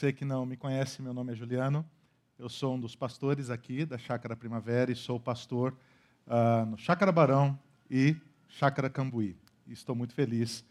[0.00, 1.84] você que não me conhece, meu nome é Juliano.
[2.38, 5.76] Eu sou um dos pastores aqui da Chácara Primavera e sou pastor
[6.26, 7.58] uh, no Chácara Barão
[7.90, 8.16] e
[8.48, 9.36] Chácara Cambuí.
[9.66, 10.64] E estou muito feliz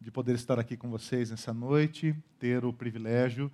[0.00, 3.50] de poder estar aqui com vocês nessa noite, ter o privilégio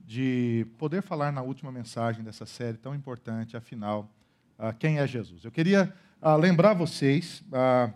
[0.00, 4.12] de poder falar na última mensagem dessa série tão importante, afinal,
[4.58, 5.44] uh, quem é Jesus.
[5.44, 7.44] Eu queria uh, lembrar vocês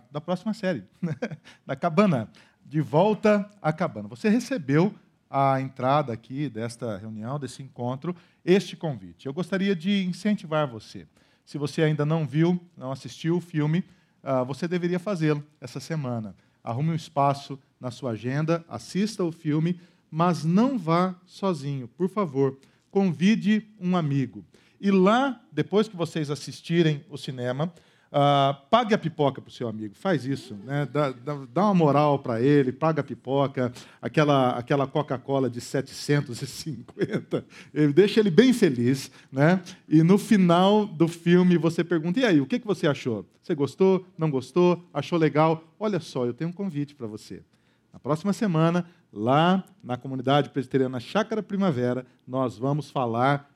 [0.09, 0.85] da próxima série,
[1.67, 2.31] da Cabana,
[2.65, 4.07] de volta à Cabana.
[4.07, 4.95] Você recebeu
[5.29, 9.25] a entrada aqui desta reunião, desse encontro, este convite.
[9.25, 11.07] Eu gostaria de incentivar você.
[11.45, 13.83] Se você ainda não viu, não assistiu o filme,
[14.23, 16.35] uh, você deveria fazê-lo essa semana.
[16.63, 19.79] Arrume um espaço na sua agenda, assista o filme,
[20.11, 22.57] mas não vá sozinho, por favor.
[22.91, 24.43] Convide um amigo.
[24.79, 27.73] E lá, depois que vocês assistirem o cinema,
[28.07, 30.87] Uh, pague a pipoca para o seu amigo, faz isso, né?
[30.89, 37.45] dá, dá, dá uma moral para ele, paga a pipoca, aquela, aquela Coca-Cola de 750,
[37.73, 39.61] ele, deixa ele bem feliz, né?
[39.89, 43.25] e no final do filme você pergunta, e aí, o que, que você achou?
[43.43, 45.61] Você gostou, não gostou, achou legal?
[45.77, 47.43] Olha só, eu tenho um convite para você.
[47.91, 53.49] Na próxima semana, lá na comunidade presbiteriana Chácara Primavera, nós vamos falar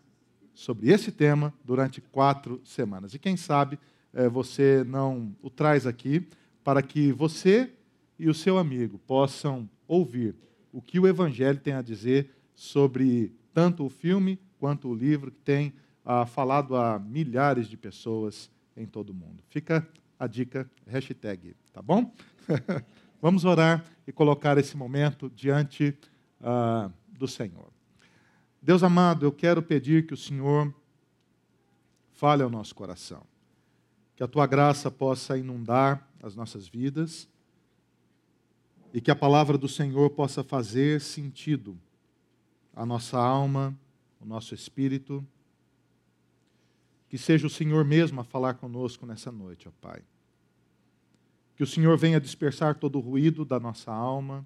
[0.53, 3.14] sobre esse tema durante quatro semanas.
[3.14, 3.80] E quem sabe
[4.14, 6.28] é, você não o traz aqui,
[6.64, 7.72] para que você
[8.20, 10.36] e o seu amigo possam ouvir
[10.72, 15.42] o que o Evangelho tem a dizer sobre tanto o filme quanto o livro, que
[15.42, 15.74] tem
[16.06, 19.44] ah, falado a milhares de pessoas em todo o mundo.
[19.50, 19.88] Fica
[20.20, 22.14] a dica, hashtag, tá bom?
[23.22, 25.98] Vamos orar e colocar esse momento diante
[26.40, 27.72] ah, do Senhor.
[28.62, 30.74] Deus amado, eu quero pedir que o Senhor
[32.12, 33.31] fale ao nosso coração
[34.22, 37.28] que a tua graça possa inundar as nossas vidas
[38.94, 41.76] e que a palavra do Senhor possa fazer sentido
[42.76, 43.76] à nossa alma,
[44.20, 45.26] ao nosso espírito.
[47.09, 50.04] Que seja o Senhor mesmo a falar conosco nessa noite, ó Pai.
[51.56, 54.46] Que o Senhor venha dispersar todo o ruído da nossa alma,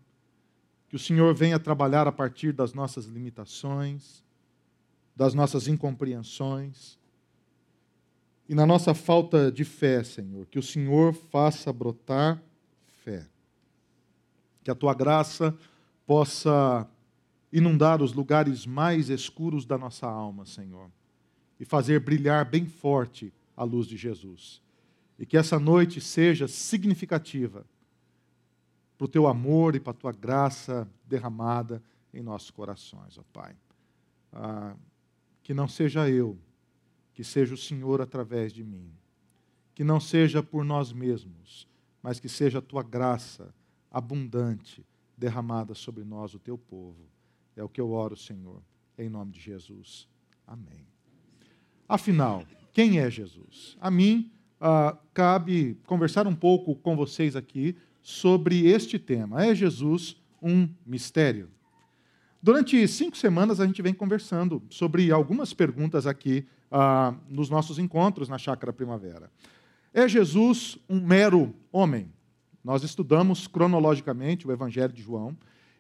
[0.88, 4.24] que o Senhor venha trabalhar a partir das nossas limitações,
[5.13, 6.97] das nossas incompreensões
[8.47, 12.41] e na nossa falta de fé, Senhor, que o Senhor faça brotar
[13.03, 13.28] fé.
[14.63, 15.57] Que a tua graça
[16.06, 16.88] possa
[17.51, 20.91] inundar os lugares mais escuros da nossa alma, Senhor,
[21.59, 24.62] e fazer brilhar bem forte a luz de Jesus.
[25.17, 27.66] E que essa noite seja significativa
[28.97, 31.81] para o teu amor e para a tua graça derramada
[32.13, 33.56] em nossos corações, ó Pai.
[34.31, 34.75] Ah,
[35.41, 36.38] que não seja eu
[37.16, 38.92] que seja o Senhor através de mim.
[39.74, 41.68] Que não seja por nós mesmos,
[42.03, 43.56] mas que seja a tua graça
[43.90, 44.86] abundante
[45.18, 47.09] derramada sobre nós, o teu povo.
[47.56, 48.62] É o que eu oro, Senhor,
[48.98, 50.08] em nome de Jesus.
[50.46, 50.86] Amém.
[51.88, 53.78] Afinal, quem é Jesus?
[53.80, 54.30] A mim
[54.60, 59.45] ah, cabe conversar um pouco com vocês aqui sobre este tema.
[59.45, 61.50] É Jesus um mistério?
[62.45, 68.30] Durante cinco semanas a gente vem conversando sobre algumas perguntas aqui ah, nos nossos encontros
[68.30, 69.31] na Chácara Primavera.
[69.92, 72.13] É Jesus um mero homem?
[72.63, 75.36] Nós estudamos cronologicamente o Evangelho de João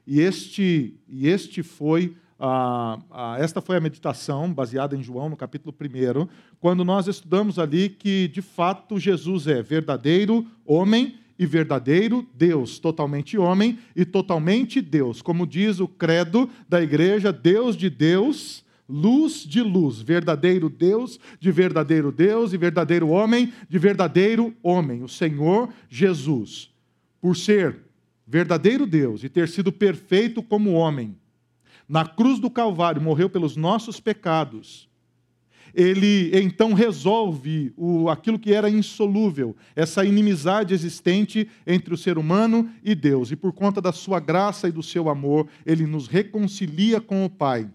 [0.07, 5.37] e este, e este foi ah, ah, esta foi a meditação baseada em João, no
[5.37, 6.27] capítulo 1,
[6.59, 13.37] quando nós estudamos ali que, de fato, Jesus é verdadeiro homem e verdadeiro Deus, totalmente
[13.37, 15.21] homem e totalmente Deus.
[15.21, 21.51] Como diz o credo da igreja, Deus de Deus luz de luz, verdadeiro Deus de
[21.51, 26.71] verdadeiro Deus e verdadeiro homem de verdadeiro homem, o Senhor Jesus.
[27.19, 27.79] Por ser
[28.27, 31.17] verdadeiro Deus e ter sido perfeito como homem,
[31.87, 34.87] na cruz do Calvário morreu pelos nossos pecados.
[35.75, 42.69] Ele então resolve o, aquilo que era insolúvel, essa inimizade existente entre o ser humano
[42.83, 43.29] e Deus.
[43.31, 47.29] E por conta da sua graça e do seu amor, ele nos reconcilia com o
[47.29, 47.69] Pai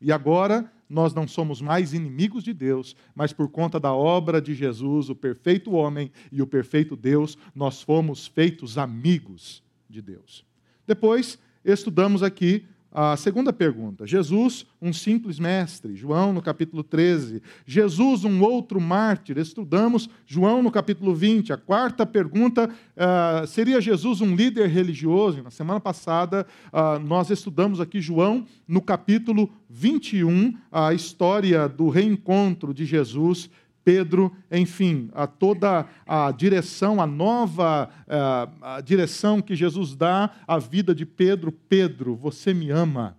[0.00, 4.54] e agora nós não somos mais inimigos de Deus, mas por conta da obra de
[4.54, 10.46] Jesus, o perfeito homem e o perfeito Deus, nós fomos feitos amigos de Deus.
[10.86, 17.42] Depois, estudamos aqui a segunda pergunta: Jesus, um simples mestre, João no capítulo 13.
[17.66, 21.52] Jesus, um outro mártir, estudamos João no capítulo 20.
[21.52, 25.42] A quarta pergunta: uh, seria Jesus um líder religioso?
[25.42, 32.72] Na semana passada, uh, nós estudamos aqui João no capítulo 21, a história do reencontro
[32.72, 33.50] de Jesus
[33.88, 40.30] Pedro, enfim, a toda a direção, a nova a, eh, a direção que Jesus dá
[40.46, 41.50] à vida de Pedro.
[41.50, 43.16] Pedro, você me ama.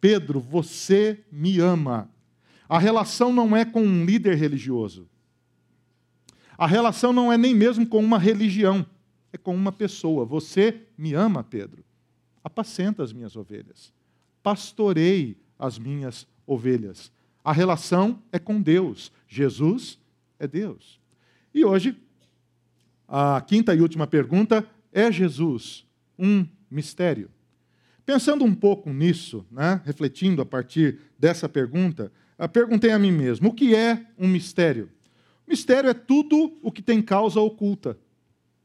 [0.00, 2.08] Pedro, você me ama.
[2.66, 5.06] A relação não é com um líder religioso.
[6.56, 8.86] A relação não é nem mesmo com uma religião,
[9.30, 10.24] é com uma pessoa.
[10.24, 11.84] Você me ama, Pedro.
[12.42, 13.92] Apacenta as minhas ovelhas.
[14.42, 17.12] Pastorei as minhas ovelhas.
[17.44, 19.12] A relação é com Deus.
[19.28, 19.98] Jesus
[20.38, 21.00] é Deus.
[21.54, 21.96] E hoje,
[23.08, 25.86] a quinta e última pergunta: é Jesus
[26.18, 27.30] um mistério?
[28.04, 32.12] Pensando um pouco nisso, né, refletindo a partir dessa pergunta,
[32.52, 34.90] perguntei a mim mesmo: o que é um mistério?
[35.46, 37.98] Mistério é tudo o que tem causa oculta,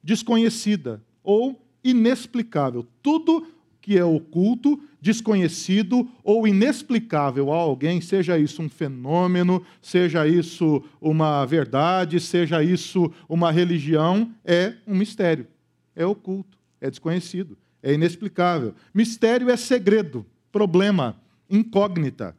[0.04, 2.88] desconhecida ou inexplicável.
[3.02, 3.48] Tudo
[3.88, 11.46] que é oculto, desconhecido ou inexplicável a alguém, seja isso um fenômeno, seja isso uma
[11.46, 15.48] verdade, seja isso uma religião, é um mistério.
[15.96, 18.76] É oculto, é desconhecido, é inexplicável.
[18.94, 21.16] Mistério é segredo, problema,
[21.50, 22.36] incógnita.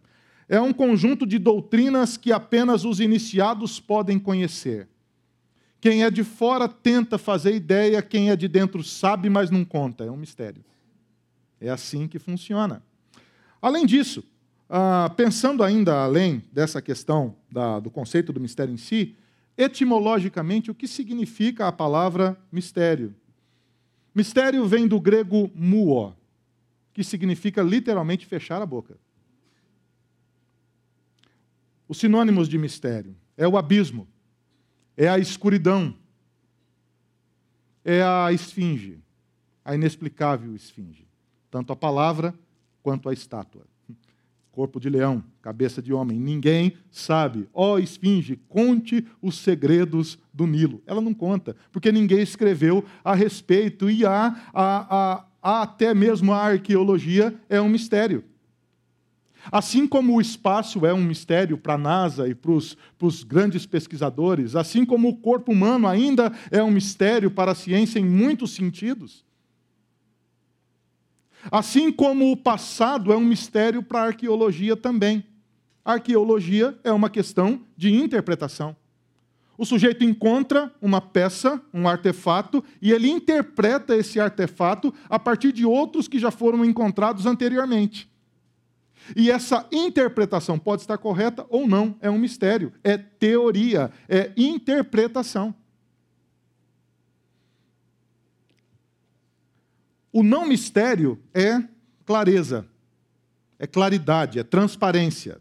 [0.51, 4.87] É um conjunto de doutrinas que apenas os iniciados podem conhecer.
[5.81, 10.05] Quem é de fora tenta fazer ideia, quem é de dentro sabe, mas não conta.
[10.05, 10.63] É um mistério.
[11.61, 12.83] É assim que funciona.
[13.61, 14.25] Além disso,
[14.69, 17.35] ah, pensando ainda além dessa questão
[17.83, 19.17] do conceito do mistério em si,
[19.57, 23.15] etimologicamente, o que significa a palavra mistério?
[24.15, 26.15] Mistério vem do grego muo,
[26.93, 28.97] que significa literalmente fechar a boca.
[31.89, 34.07] Os sinônimos de mistério é o abismo,
[34.97, 35.97] é a escuridão,
[37.85, 38.99] é a esfinge,
[39.65, 41.08] a inexplicável esfinge
[41.51, 42.35] tanto a palavra
[42.83, 43.63] quanto a estátua.
[44.51, 46.19] Corpo de leão, cabeça de homem.
[46.19, 47.49] Ninguém sabe.
[47.53, 50.83] Ó oh, esfinge, conte os segredos do Nilo.
[50.87, 56.39] Ela não conta, porque ninguém escreveu a respeito e há, há, há, até mesmo a
[56.39, 58.25] arqueologia é um mistério.
[59.51, 64.57] Assim como o espaço é um mistério para a NASA e para os grandes pesquisadores,
[64.57, 69.25] assim como o corpo humano ainda é um mistério para a ciência em muitos sentidos,
[71.51, 75.25] Assim como o passado é um mistério para a arqueologia também.
[75.85, 78.77] A arqueologia é uma questão de interpretação.
[79.57, 85.65] O sujeito encontra uma peça, um artefato, e ele interpreta esse artefato a partir de
[85.65, 88.09] outros que já foram encontrados anteriormente.
[89.17, 95.55] E essa interpretação pode estar correta ou não, é um mistério, é teoria, é interpretação.
[100.19, 101.63] O não mistério é
[102.05, 102.69] clareza,
[103.57, 105.41] é claridade, é transparência.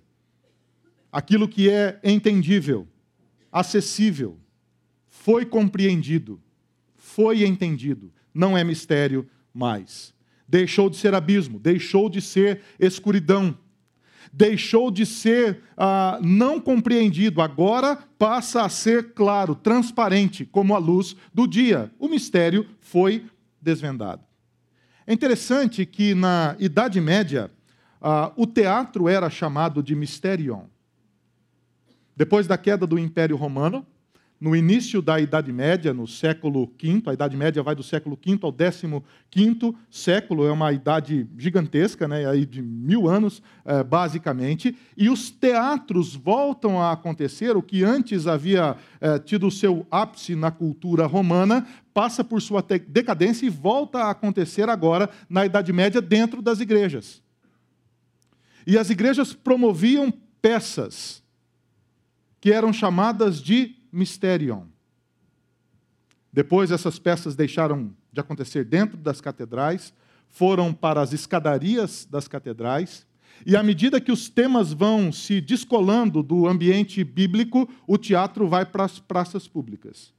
[1.11, 2.87] Aquilo que é entendível,
[3.51, 4.37] acessível,
[5.09, 6.39] foi compreendido,
[6.95, 10.13] foi entendido, não é mistério mais.
[10.47, 13.57] Deixou de ser abismo, deixou de ser escuridão,
[14.31, 21.15] deixou de ser ah, não compreendido, agora passa a ser claro, transparente, como a luz
[21.33, 21.91] do dia.
[21.97, 23.25] O mistério foi
[23.59, 24.27] desvendado.
[25.09, 27.49] É interessante que na Idade Média,
[28.35, 30.65] o teatro era chamado de mysterion.
[32.13, 33.87] Depois da queda do Império Romano,
[34.39, 38.39] no início da Idade Média, no século V, a Idade Média vai do século V
[38.43, 45.09] ao XV século, é uma idade gigantesca, né, aí de mil anos, eh, basicamente, e
[45.09, 51.07] os teatros voltam a acontecer, o que antes havia eh, tido seu ápice na cultura
[51.07, 56.59] romana, passa por sua decadência e volta a acontecer agora na Idade Média dentro das
[56.59, 57.23] igrejas.
[58.67, 61.23] E as igrejas promoviam peças
[62.39, 64.63] que eram chamadas de mysterion.
[66.31, 69.93] Depois essas peças deixaram de acontecer dentro das catedrais,
[70.29, 73.07] foram para as escadarias das catedrais,
[73.45, 78.65] e à medida que os temas vão se descolando do ambiente bíblico, o teatro vai
[78.65, 80.13] para as praças públicas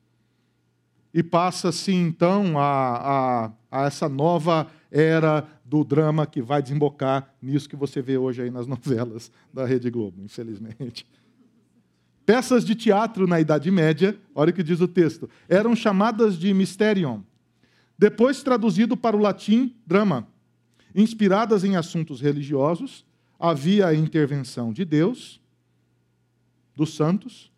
[1.13, 7.69] e passa-se então a, a, a, essa nova era do drama que vai desembocar nisso
[7.69, 11.07] que você vê hoje aí nas novelas da Rede Globo, infelizmente.
[12.29, 16.53] Peças de teatro na Idade Média, olha o que diz o texto, eram chamadas de
[16.53, 17.23] mysterion,
[17.97, 20.29] depois traduzido para o latim drama.
[20.95, 23.03] Inspiradas em assuntos religiosos,
[23.41, 25.41] havia a intervenção de Deus,
[26.77, 27.51] dos santos,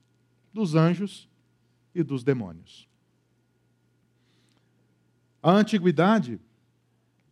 [0.54, 1.28] dos anjos
[1.92, 2.88] e dos demônios.
[5.42, 6.38] A antiguidade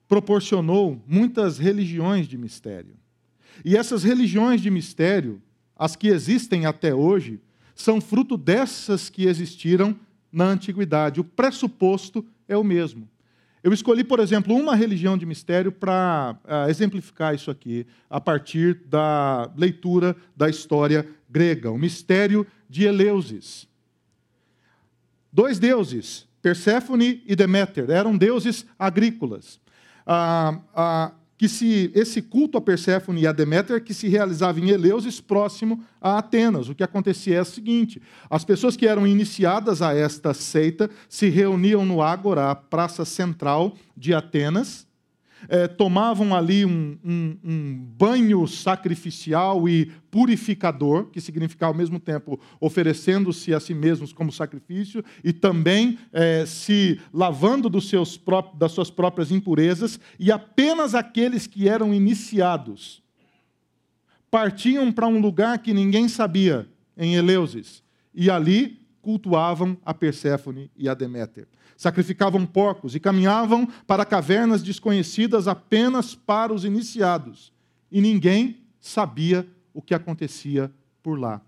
[0.09, 2.97] proporcionou muitas religiões de mistério.
[3.65, 5.41] E essas religiões de mistério,
[5.79, 7.41] as que existem até hoje,
[7.75, 9.95] são fruto dessas que existiram
[10.33, 11.21] na antiguidade.
[11.21, 13.09] O pressuposto é o mesmo.
[13.63, 18.83] Eu escolhi, por exemplo, uma religião de mistério para uh, exemplificar isso aqui, a partir
[18.87, 23.69] da leitura da história grega, o mistério de Eleusis.
[25.33, 29.61] Dois deuses, Perséfone e Deméter, eram deuses agrícolas.
[30.07, 35.21] Ah, que se, esse culto a Perséfone e a Deméter que se realizava em Eleusis,
[35.21, 36.69] próximo a Atenas.
[36.69, 41.29] O que acontecia é o seguinte: as pessoas que eram iniciadas a esta seita se
[41.29, 44.88] reuniam no Ágora, a praça central de Atenas,
[45.49, 52.41] é, tomavam ali um, um, um, banho sacrificial e purificador, que significa ao mesmo tempo
[52.61, 58.21] oferecendo-se a si mesmos como sacrifício e também é, se lavando dos seus
[58.55, 63.03] das suas próprias impurezas, e apenas aqueles que eram iniciados
[64.31, 67.83] partiam para um lugar que ninguém sabia, em Eleusis,
[68.15, 71.47] e ali cultuavam a Perséfone e a Deméter
[71.79, 77.53] sacrificavam porcos e caminhavam para cavernas desconhecidas apenas para os iniciados.
[77.89, 80.73] E ninguém sabia o que acontecia
[81.05, 81.41] por lá.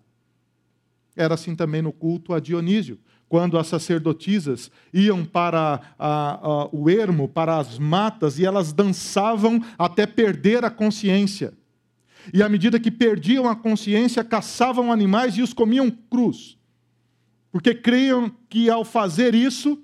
[1.16, 2.96] Era assim também no culto a Dionísio,
[3.28, 9.60] quando as sacerdotisas iam para a, a, o ermo, para as matas, e elas dançavam
[9.76, 11.52] até perder a consciência.
[12.32, 16.56] E à medida que perdiam a consciência, caçavam animais e os comiam crus,
[17.50, 19.76] porque criam que ao fazer isso,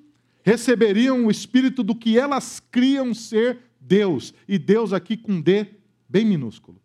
[0.47, 4.33] receberiam o espírito do que elas criam ser Deus.
[4.47, 5.67] E Deus aqui com D
[6.09, 6.81] bem minúsculo.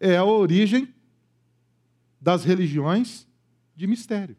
[0.00, 0.92] É a origem
[2.20, 3.24] das religiões
[3.76, 4.36] de mistério.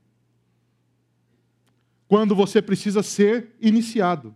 [2.05, 4.35] Quando você precisa ser iniciado.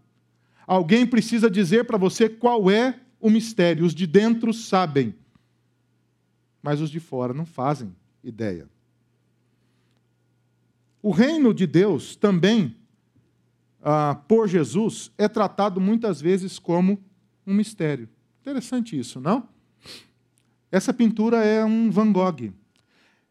[0.66, 3.86] Alguém precisa dizer para você qual é o mistério.
[3.86, 5.14] Os de dentro sabem,
[6.64, 8.70] mas os de fora não fazem ideia.
[11.02, 12.74] O reino de Deus também
[13.88, 17.00] ah, por Jesus é tratado muitas vezes como
[17.46, 18.10] um mistério.
[18.42, 19.48] Interessante isso, não?
[20.72, 22.51] Essa pintura é um Van Gogh.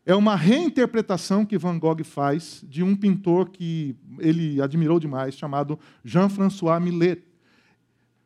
[0.07, 5.77] É uma reinterpretação que Van Gogh faz de um pintor que ele admirou demais, chamado
[6.05, 7.25] Jean-François Millet.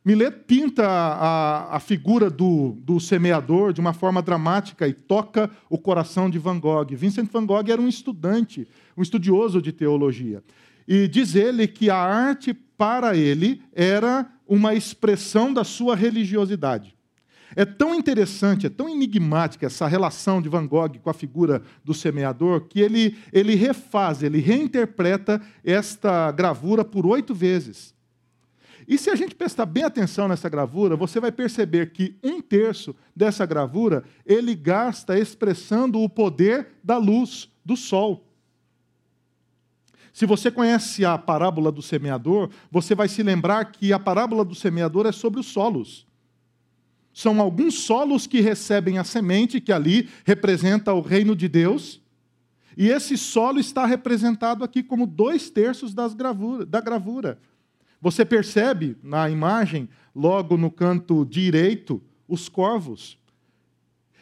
[0.04, 5.78] Millet pinta a, a figura do, do, semeador de uma forma dramática e toca o
[5.78, 6.94] coração de Van Gogh.
[6.94, 10.42] Vincent Van Gogh era um estudante, um estudioso de teologia.
[10.88, 16.96] E diz ele que a arte, para ele, era uma expressão da sua religiosidade.
[17.54, 21.92] É tão interessante, é tão enigmática essa relação de Van Gogh com a figura do
[21.92, 27.94] semeador, que ele, ele refaz, ele reinterpreta esta gravura por oito vezes.
[28.86, 32.96] E se a gente prestar bem atenção nessa gravura, você vai perceber que um terço
[33.14, 38.27] dessa gravura ele gasta expressando o poder da luz, do sol.
[40.18, 44.52] Se você conhece a parábola do semeador, você vai se lembrar que a parábola do
[44.52, 46.08] semeador é sobre os solos.
[47.12, 52.02] São alguns solos que recebem a semente, que ali representa o reino de Deus,
[52.76, 57.38] e esse solo está representado aqui como dois terços gravura, da gravura.
[58.00, 63.16] Você percebe na imagem, logo no canto direito, os corvos.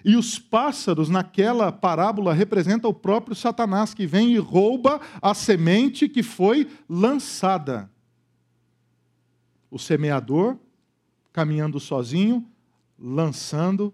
[0.06, 6.08] E os pássaros, naquela parábola, representam o próprio Satanás, que vem e rouba a semente
[6.08, 7.90] que foi lançada.
[9.68, 10.56] O semeador,
[11.32, 12.46] caminhando sozinho,
[12.96, 13.92] lançando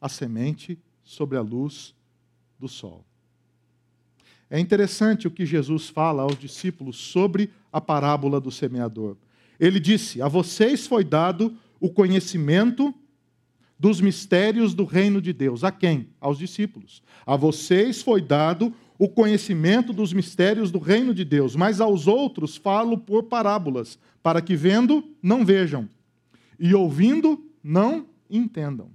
[0.00, 1.94] a semente sobre a luz
[2.58, 3.04] do sol.
[4.50, 9.16] É interessante o que Jesus fala aos discípulos sobre a parábola do semeador.
[9.60, 12.92] Ele disse: A vocês foi dado o conhecimento
[13.82, 15.64] dos mistérios do reino de Deus.
[15.64, 16.08] A quem?
[16.20, 17.02] Aos discípulos.
[17.26, 22.56] A vocês foi dado o conhecimento dos mistérios do reino de Deus, mas aos outros
[22.56, 25.90] falo por parábolas, para que vendo, não vejam,
[26.60, 28.88] e ouvindo, não entendam.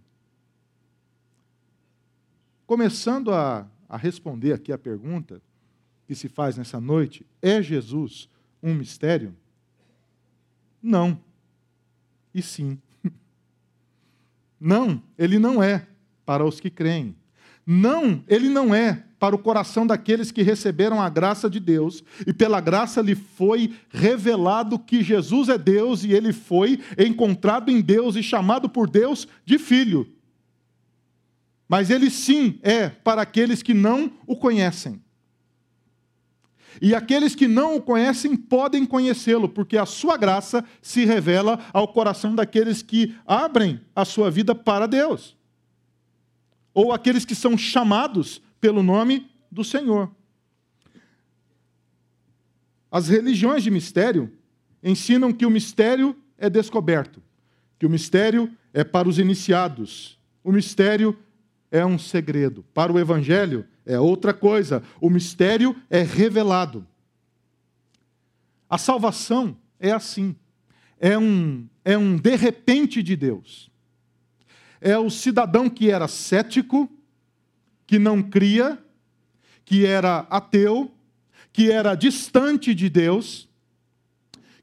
[2.65, 5.41] Começando a, a responder aqui a pergunta
[6.07, 8.29] que se faz nessa noite: é Jesus
[8.63, 9.35] um mistério?
[10.81, 11.19] Não.
[12.33, 12.79] E sim.
[14.59, 15.87] Não, ele não é
[16.25, 17.15] para os que creem.
[17.65, 22.31] Não, ele não é para o coração daqueles que receberam a graça de Deus, e
[22.31, 28.15] pela graça lhe foi revelado que Jesus é Deus e ele foi encontrado em Deus
[28.15, 30.07] e chamado por Deus de filho.
[31.67, 35.01] Mas ele sim é para aqueles que não o conhecem.
[36.81, 41.87] E aqueles que não o conhecem podem conhecê-lo, porque a sua graça se revela ao
[41.87, 45.35] coração daqueles que abrem a sua vida para Deus.
[46.73, 50.11] Ou aqueles que são chamados pelo nome do Senhor.
[52.91, 54.31] As religiões de mistério
[54.83, 57.21] ensinam que o mistério é descoberto,
[57.77, 61.17] que o mistério é para os iniciados, o mistério
[61.71, 62.63] é um segredo.
[62.73, 66.85] Para o evangelho é outra coisa, o mistério é revelado.
[68.69, 70.35] A salvação é assim,
[70.99, 73.71] é um, é um de repente de Deus.
[74.81, 76.91] É o cidadão que era cético,
[77.87, 78.77] que não cria,
[79.63, 80.91] que era ateu,
[81.53, 83.47] que era distante de Deus,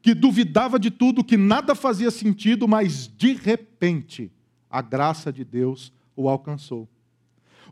[0.02, 4.30] que duvidava de tudo, que nada fazia sentido, mas de repente
[4.68, 6.86] a graça de Deus o alcançou.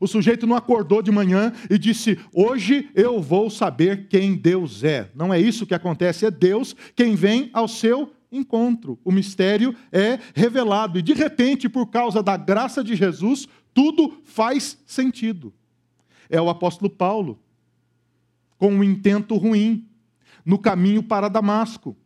[0.03, 5.09] O sujeito não acordou de manhã e disse: Hoje eu vou saber quem Deus é.
[5.15, 8.99] Não é isso que acontece, é Deus quem vem ao seu encontro.
[9.05, 14.77] O mistério é revelado e, de repente, por causa da graça de Jesus, tudo faz
[14.85, 15.55] sentido.
[16.29, 17.39] É o apóstolo Paulo,
[18.59, 19.87] com um intento ruim,
[20.45, 21.97] no caminho para Damasco,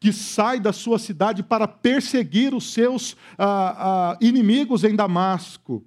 [0.00, 5.84] que sai da sua cidade para perseguir os seus ah, ah, inimigos em Damasco.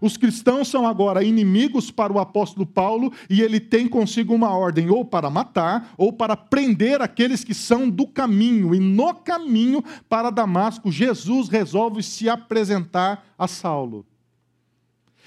[0.00, 4.90] Os cristãos são agora inimigos para o apóstolo Paulo e ele tem consigo uma ordem
[4.90, 8.74] ou para matar ou para prender aqueles que são do caminho.
[8.74, 14.06] E no caminho para Damasco, Jesus resolve se apresentar a Saulo.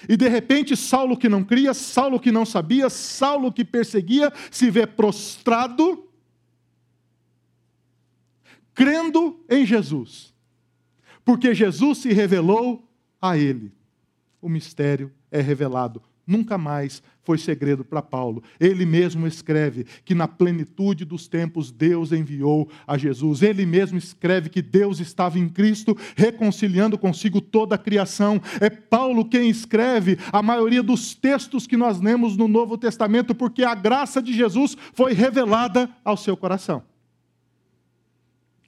[0.07, 4.69] E de repente, Saulo que não cria, Saulo que não sabia, Saulo que perseguia, se
[4.69, 6.07] vê prostrado,
[8.73, 10.33] crendo em Jesus.
[11.23, 12.87] Porque Jesus se revelou
[13.21, 13.74] a ele
[14.45, 15.99] o mistério é revelado.
[16.27, 18.43] Nunca mais foi segredo para Paulo.
[18.59, 23.41] Ele mesmo escreve que na plenitude dos tempos Deus enviou a Jesus.
[23.41, 28.39] Ele mesmo escreve que Deus estava em Cristo reconciliando consigo toda a criação.
[28.61, 33.63] É Paulo quem escreve a maioria dos textos que nós lemos no Novo Testamento, porque
[33.63, 36.83] a graça de Jesus foi revelada ao seu coração.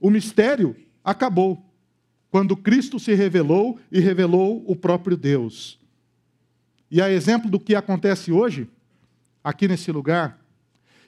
[0.02, 1.67] O mistério acabou
[2.30, 5.80] quando Cristo se revelou e revelou o próprio Deus.
[6.90, 8.70] E a exemplo do que acontece hoje,
[9.44, 10.40] aqui nesse lugar,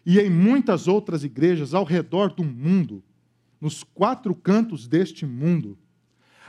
[0.06, 3.04] e em muitas outras igrejas ao redor do mundo,
[3.60, 5.78] nos quatro cantos deste mundo,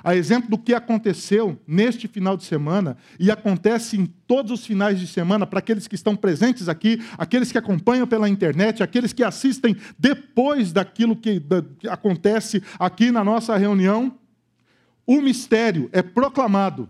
[0.02, 4.98] a exemplo do que aconteceu neste final de semana e acontece em todos os finais
[4.98, 9.22] de semana para aqueles que estão presentes aqui, aqueles que acompanham pela internet, aqueles que
[9.22, 11.42] assistem depois daquilo que
[11.88, 14.18] acontece aqui na nossa reunião,
[15.11, 16.88] o mistério é proclamado,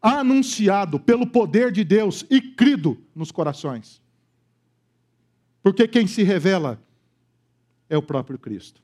[0.00, 4.00] anunciado pelo poder de Deus e crido nos corações.
[5.60, 6.80] Porque quem se revela
[7.88, 8.80] é o próprio Cristo.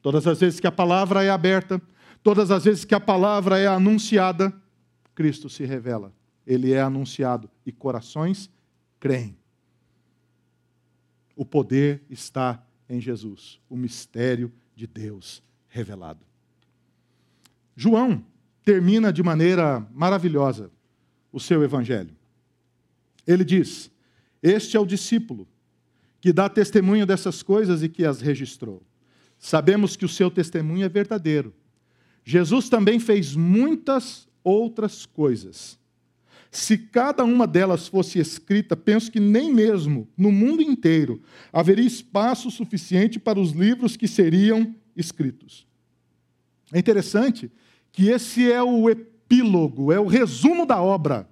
[0.00, 1.78] Todas as vezes que a palavra é aberta,
[2.22, 4.50] todas as vezes que a palavra é anunciada,
[5.14, 6.14] Cristo se revela.
[6.46, 8.48] Ele é anunciado e corações
[8.98, 9.36] creem.
[11.36, 16.24] O poder está em Jesus, o mistério de Deus revelado.
[17.76, 18.24] João
[18.64, 20.70] termina de maneira maravilhosa
[21.30, 22.16] o seu evangelho.
[23.26, 23.90] Ele diz:
[24.42, 25.46] Este é o discípulo
[26.20, 28.82] que dá testemunho dessas coisas e que as registrou.
[29.38, 31.54] Sabemos que o seu testemunho é verdadeiro.
[32.24, 35.78] Jesus também fez muitas outras coisas.
[36.50, 42.50] Se cada uma delas fosse escrita, penso que nem mesmo no mundo inteiro haveria espaço
[42.50, 45.66] suficiente para os livros que seriam escritos.
[46.72, 47.50] É interessante
[47.96, 51.26] que esse é o epílogo, é o resumo da obra.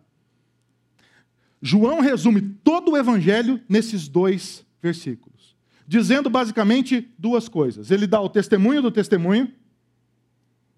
[1.61, 5.55] João resume todo o evangelho nesses dois versículos,
[5.87, 7.91] dizendo basicamente duas coisas.
[7.91, 9.53] Ele dá o testemunho do testemunho,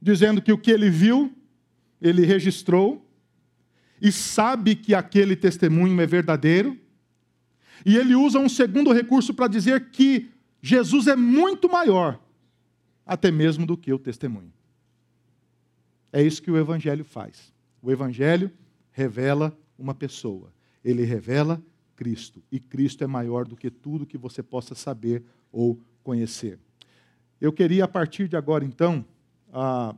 [0.02, 1.32] dizendo que o que ele viu,
[2.02, 3.08] ele registrou,
[4.02, 6.76] e sabe que aquele testemunho é verdadeiro.
[7.84, 12.20] E ele usa um segundo recurso para dizer que Jesus é muito maior,
[13.06, 14.55] até mesmo do que o testemunho.
[16.12, 17.52] É isso que o Evangelho faz.
[17.82, 18.50] O Evangelho
[18.92, 20.52] revela uma pessoa.
[20.84, 21.62] Ele revela
[21.94, 22.42] Cristo.
[22.50, 26.58] E Cristo é maior do que tudo que você possa saber ou conhecer.
[27.40, 29.04] Eu queria, a partir de agora, então,
[29.48, 29.96] uh,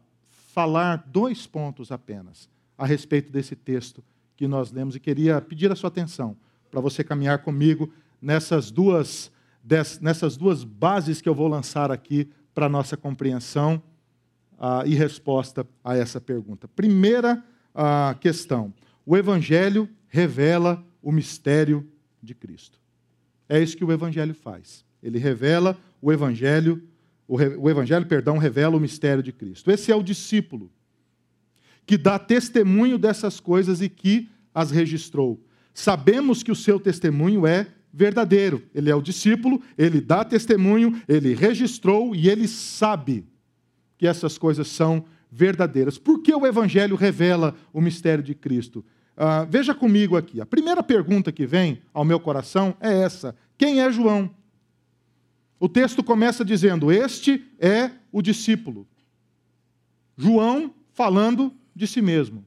[0.59, 4.03] falar dois pontos apenas a respeito desse texto
[4.37, 6.37] que nós lemos e queria pedir a sua atenção
[6.71, 9.31] para você caminhar comigo nessas duas,
[10.01, 13.83] nessas duas bases que eu vou lançar aqui para a nossa compreensão
[14.59, 16.67] ah, e resposta a essa pergunta.
[16.67, 17.43] Primeira
[17.75, 18.73] ah, questão:
[19.07, 21.87] o Evangelho revela o mistério
[22.23, 22.79] de Cristo.
[23.49, 24.85] É isso que o Evangelho faz.
[25.03, 26.83] Ele revela o Evangelho,
[27.27, 29.71] o, re, o Evangelho, perdão, revela o mistério de Cristo.
[29.71, 30.71] Esse é o discípulo
[31.87, 35.43] que dá testemunho dessas coisas e que as registrou.
[35.73, 38.63] Sabemos que o seu testemunho é verdadeiro.
[38.75, 43.25] Ele é o discípulo, ele dá testemunho, ele registrou e ele sabe
[43.99, 45.99] que essas coisas são verdadeiras.
[45.99, 48.85] Por que o Evangelho revela o mistério de Cristo?
[49.17, 50.41] Uh, veja comigo aqui.
[50.41, 54.31] A primeira pergunta que vem ao meu coração é essa: quem é João?
[55.59, 58.87] O texto começa dizendo: Este é o discípulo.
[60.17, 62.45] João falando de si mesmo.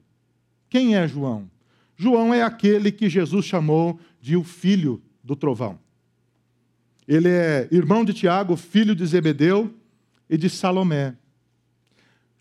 [0.68, 1.50] Quem é João?
[1.96, 5.78] João é aquele que Jesus chamou de o filho do trovão.
[7.06, 9.74] Ele é irmão de Tiago, filho de Zebedeu
[10.28, 11.14] e de Salomé.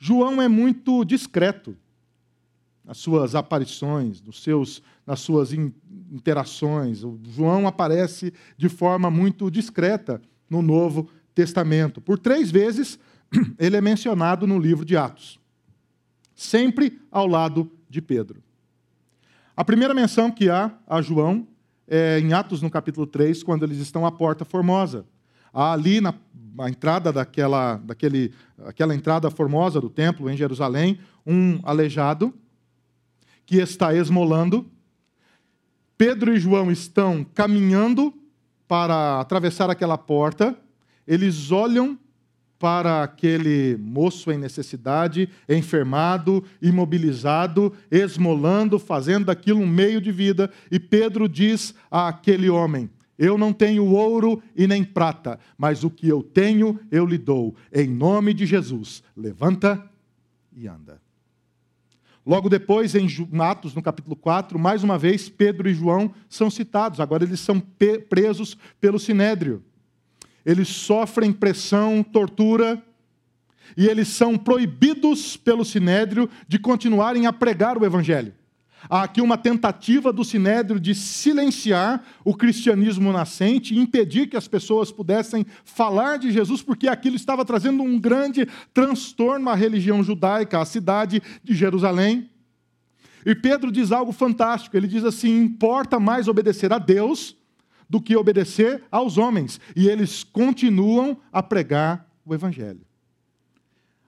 [0.03, 1.77] João é muito discreto
[2.83, 7.03] nas suas aparições, nos seus, nas suas interações.
[7.03, 12.01] O João aparece de forma muito discreta no Novo Testamento.
[12.01, 12.97] Por três vezes
[13.59, 15.39] ele é mencionado no livro de Atos,
[16.33, 18.41] sempre ao lado de Pedro.
[19.55, 21.47] A primeira menção que há a João
[21.87, 25.05] é em Atos, no capítulo 3, quando eles estão à Porta Formosa.
[25.53, 26.15] Há ali na
[26.57, 28.33] a entrada daquela, daquele,
[28.65, 32.33] aquela entrada formosa do templo em Jerusalém, um aleijado
[33.45, 34.65] que está esmolando.
[35.97, 38.13] Pedro e João estão caminhando
[38.67, 40.57] para atravessar aquela porta.
[41.05, 41.99] Eles olham
[42.57, 50.49] para aquele moço em necessidade, enfermado, imobilizado, esmolando, fazendo daquilo um meio de vida.
[50.71, 52.89] E Pedro diz àquele homem:
[53.21, 57.55] eu não tenho ouro e nem prata, mas o que eu tenho eu lhe dou.
[57.71, 59.87] Em nome de Jesus, levanta
[60.51, 60.99] e anda.
[62.25, 63.07] Logo depois, em
[63.39, 66.99] Atos, no capítulo 4, mais uma vez, Pedro e João são citados.
[66.99, 67.61] Agora eles são
[68.09, 69.63] presos pelo sinédrio.
[70.43, 72.83] Eles sofrem pressão, tortura,
[73.77, 78.33] e eles são proibidos pelo sinédrio de continuarem a pregar o evangelho.
[78.89, 84.47] Há aqui uma tentativa do Sinédrio de silenciar o cristianismo nascente e impedir que as
[84.47, 90.59] pessoas pudessem falar de Jesus, porque aquilo estava trazendo um grande transtorno à religião judaica,
[90.59, 92.29] à cidade de Jerusalém.
[93.25, 97.35] E Pedro diz algo fantástico: ele diz assim: importa mais obedecer a Deus
[97.87, 99.59] do que obedecer aos homens.
[99.75, 102.81] E eles continuam a pregar o Evangelho.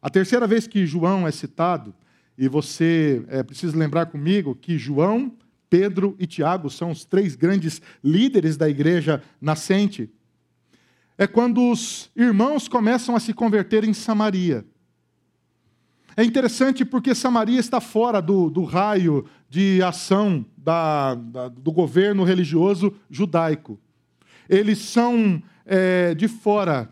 [0.01, 1.93] A terceira vez que João é citado
[2.37, 5.31] e você é, precisa lembrar comigo que João,
[5.69, 10.09] Pedro e Tiago são os três grandes líderes da igreja nascente.
[11.17, 14.65] É quando os irmãos começam a se converter em Samaria.
[16.15, 22.23] É interessante porque Samaria está fora do, do raio de ação da, da, do governo
[22.23, 23.79] religioso judaico.
[24.47, 26.89] Eles são é, de fora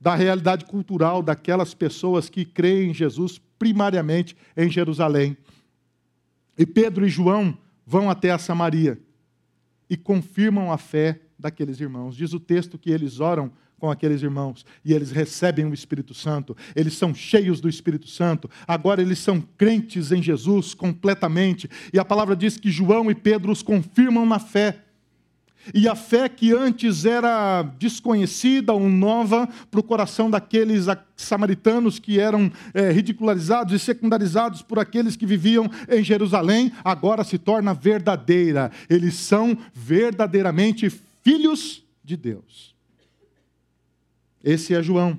[0.00, 5.36] da realidade cultural daquelas pessoas que creem em Jesus primariamente em Jerusalém.
[6.56, 8.98] E Pedro e João vão até a Samaria
[9.88, 12.16] e confirmam a fé daqueles irmãos.
[12.16, 16.56] Diz o texto que eles oram com aqueles irmãos e eles recebem o Espírito Santo,
[16.74, 22.04] eles são cheios do Espírito Santo, agora eles são crentes em Jesus completamente, e a
[22.04, 24.83] palavra diz que João e Pedro os confirmam na fé.
[25.72, 32.18] E a fé que antes era desconhecida ou nova para o coração daqueles samaritanos que
[32.18, 38.70] eram é, ridicularizados e secundarizados por aqueles que viviam em Jerusalém, agora se torna verdadeira.
[38.90, 40.90] Eles são verdadeiramente
[41.22, 42.74] filhos de Deus.
[44.42, 45.18] Esse é João,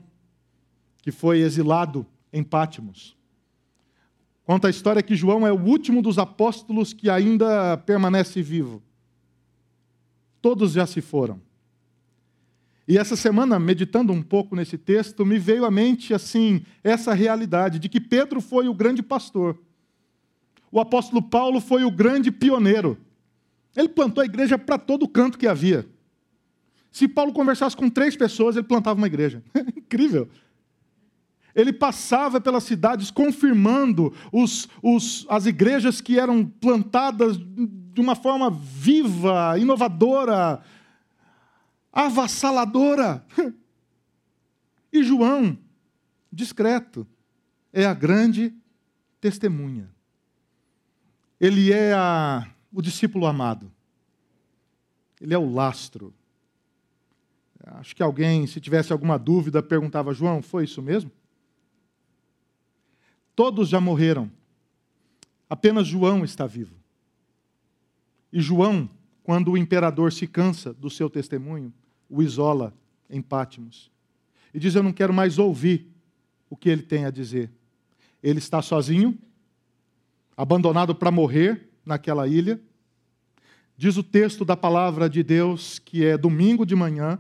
[1.01, 3.15] que foi exilado em Pátimos.
[4.43, 8.83] Conta a história que João é o último dos apóstolos que ainda permanece vivo
[10.45, 11.41] todos já se foram.
[12.87, 17.79] E essa semana, meditando um pouco nesse texto, me veio à mente assim essa realidade
[17.79, 19.57] de que Pedro foi o grande pastor.
[20.71, 22.95] O apóstolo Paulo foi o grande pioneiro.
[23.75, 25.83] Ele plantou a igreja para todo canto que havia.
[26.91, 29.41] Se Paulo conversasse com três pessoas, ele plantava uma igreja.
[29.75, 30.29] Incrível.
[31.55, 37.35] Ele passava pelas cidades confirmando os, os, as igrejas que eram plantadas
[37.95, 40.61] de uma forma viva, inovadora,
[41.91, 43.25] avassaladora.
[44.93, 45.57] E João,
[46.31, 47.05] discreto,
[47.73, 48.55] é a grande
[49.19, 49.93] testemunha.
[51.37, 53.69] Ele é a, o discípulo amado.
[55.19, 56.13] Ele é o lastro.
[57.61, 61.11] Acho que alguém, se tivesse alguma dúvida, perguntava: João, foi isso mesmo?
[63.35, 64.31] Todos já morreram.
[65.49, 66.84] Apenas João está vivo.
[68.35, 68.89] E João,
[69.23, 71.73] quando o imperador se cansa do seu testemunho,
[72.09, 72.73] o isola
[73.09, 73.89] em Pátimos.
[74.53, 75.89] E diz: Eu não quero mais ouvir
[76.49, 77.49] o que ele tem a dizer.
[78.21, 79.17] Ele está sozinho,
[80.35, 82.59] abandonado para morrer naquela ilha.
[83.77, 87.17] diz o texto da palavra de Deus, que é domingo de manhã.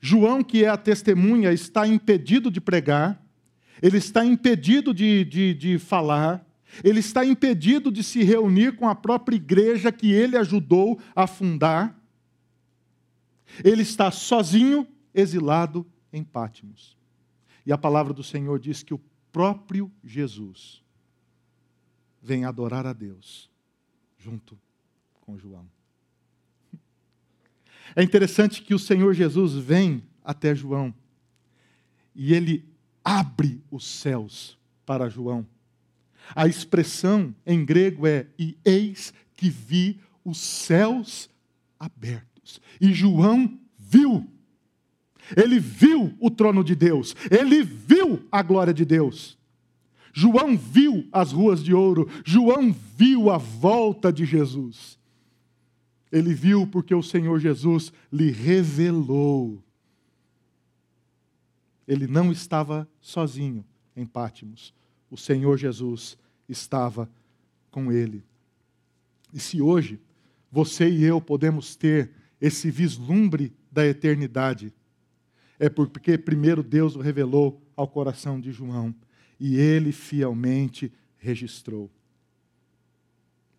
[0.00, 3.20] João, que é a testemunha, está impedido de pregar,
[3.82, 6.45] ele está impedido de, de, de falar,
[6.82, 11.98] ele está impedido de se reunir com a própria igreja que ele ajudou a fundar.
[13.64, 16.96] Ele está sozinho, exilado em Pátimos.
[17.64, 19.00] E a palavra do Senhor diz que o
[19.32, 20.82] próprio Jesus
[22.22, 23.50] vem adorar a Deus
[24.18, 24.58] junto
[25.20, 25.68] com João.
[27.94, 30.92] É interessante que o Senhor Jesus vem até João
[32.14, 32.68] e ele
[33.04, 35.46] abre os céus para João.
[36.34, 41.30] A expressão em grego é: e eis que vi os céus
[41.78, 42.60] abertos.
[42.80, 44.26] E João viu.
[45.36, 49.36] Ele viu o trono de Deus, ele viu a glória de Deus.
[50.12, 54.98] João viu as ruas de ouro, João viu a volta de Jesus.
[56.10, 59.62] Ele viu porque o Senhor Jesus lhe revelou.
[61.86, 64.72] Ele não estava sozinho em Pátimos.
[65.10, 67.10] O Senhor Jesus estava
[67.70, 68.24] com ele.
[69.32, 70.00] E se hoje
[70.50, 74.72] você e eu podemos ter esse vislumbre da eternidade,
[75.58, 78.94] é porque primeiro Deus o revelou ao coração de João
[79.38, 81.90] e ele fielmente registrou.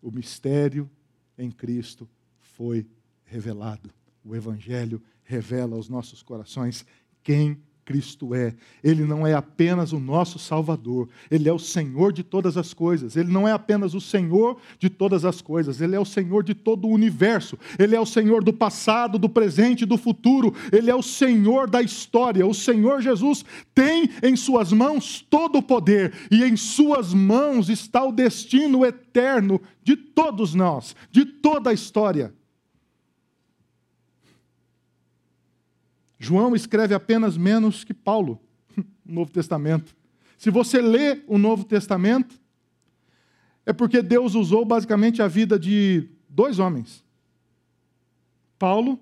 [0.02, 0.88] O mistério
[1.36, 2.08] em Cristo
[2.40, 2.86] foi
[3.24, 3.90] revelado.
[4.24, 6.84] O Evangelho revela aos nossos corações
[7.22, 8.54] quem Cristo é.
[8.84, 13.16] Ele não é apenas o nosso Salvador, ele é o Senhor de todas as coisas.
[13.16, 16.52] Ele não é apenas o Senhor de todas as coisas, ele é o Senhor de
[16.52, 17.58] todo o universo.
[17.78, 20.52] Ele é o Senhor do passado, do presente e do futuro.
[20.70, 22.46] Ele é o Senhor da história.
[22.46, 23.42] O Senhor Jesus
[23.74, 29.58] tem em suas mãos todo o poder e em suas mãos está o destino eterno
[29.82, 32.34] de todos nós, de toda a história.
[36.18, 38.40] João escreve apenas menos que Paulo
[39.04, 39.96] no Novo Testamento.
[40.36, 42.40] Se você lê o Novo Testamento,
[43.64, 47.04] é porque Deus usou basicamente a vida de dois homens:
[48.58, 48.98] Paulo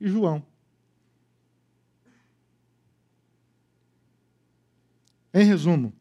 [0.00, 0.44] e João.
[5.34, 5.94] Em resumo,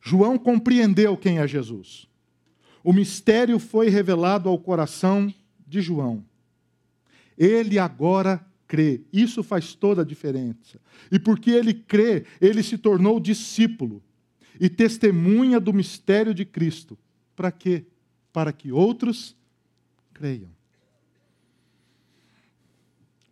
[0.00, 2.08] João compreendeu quem é Jesus.
[2.82, 5.32] O mistério foi revelado ao coração
[5.66, 6.24] de João.
[7.36, 9.02] Ele agora crê.
[9.12, 10.80] Isso faz toda a diferença.
[11.10, 14.02] E porque ele crê, ele se tornou discípulo
[14.60, 16.98] e testemunha do mistério de Cristo.
[17.34, 17.84] Para quê?
[18.32, 19.36] Para que outros
[20.12, 20.50] creiam.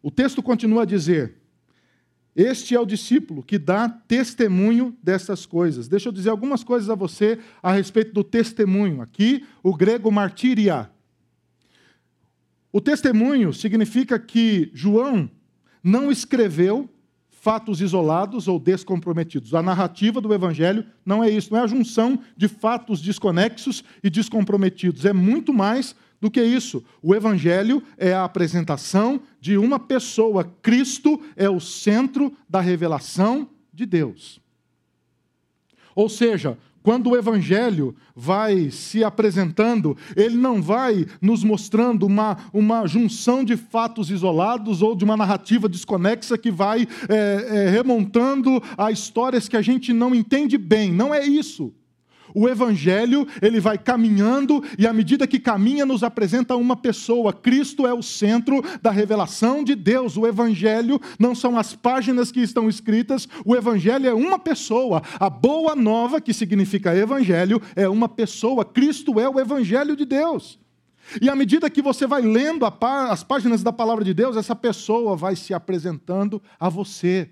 [0.02, 1.36] O texto continua a dizer:
[2.34, 5.86] Este é o discípulo que dá testemunho dessas coisas.
[5.86, 9.00] Deixa eu dizer algumas coisas a você a respeito do testemunho.
[9.00, 10.90] Aqui, o grego martiria.
[12.72, 15.30] O testemunho significa que João
[15.84, 16.88] não escreveu
[17.28, 19.52] fatos isolados ou descomprometidos.
[19.52, 24.08] A narrativa do Evangelho não é isso, não é a junção de fatos desconexos e
[24.08, 25.04] descomprometidos.
[25.04, 26.84] É muito mais do que isso.
[27.02, 30.44] O Evangelho é a apresentação de uma pessoa.
[30.62, 34.40] Cristo é o centro da revelação de Deus.
[35.96, 42.86] Ou seja, quando o Evangelho vai se apresentando, ele não vai nos mostrando uma, uma
[42.86, 48.90] junção de fatos isolados ou de uma narrativa desconexa que vai é, é, remontando a
[48.90, 50.92] histórias que a gente não entende bem.
[50.92, 51.72] Não é isso.
[52.34, 57.32] O evangelho, ele vai caminhando e à medida que caminha nos apresenta uma pessoa.
[57.32, 60.16] Cristo é o centro da revelação de Deus.
[60.16, 65.02] O evangelho não são as páginas que estão escritas, o evangelho é uma pessoa.
[65.18, 68.64] A boa nova, que significa evangelho, é uma pessoa.
[68.64, 70.58] Cristo é o evangelho de Deus.
[71.20, 75.16] E à medida que você vai lendo as páginas da palavra de Deus, essa pessoa
[75.16, 77.28] vai se apresentando a você,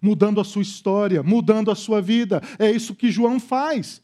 [0.00, 2.42] mudando a sua história, mudando a sua vida.
[2.58, 4.02] É isso que João faz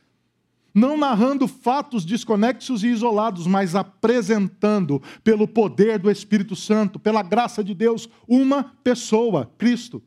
[0.77, 7.65] não narrando fatos desconexos e isolados, mas apresentando, pelo poder do Espírito Santo, pela graça
[7.65, 10.03] de Deus, uma pessoa, Cristo.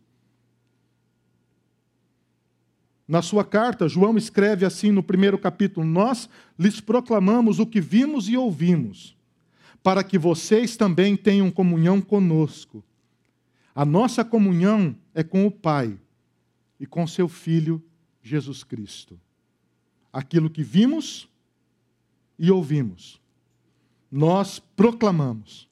[3.08, 8.29] Na sua carta, João escreve assim no primeiro capítulo: Nós lhes proclamamos o que vimos
[8.29, 9.17] e ouvimos,
[9.82, 12.84] para que vocês também tenham comunhão conosco.
[13.73, 15.97] A nossa comunhão é com o Pai
[16.79, 17.84] e com seu Filho
[18.21, 19.19] Jesus Cristo
[20.12, 21.28] aquilo que vimos
[22.38, 23.22] e ouvimos.
[24.12, 25.69] Nós proclamamos,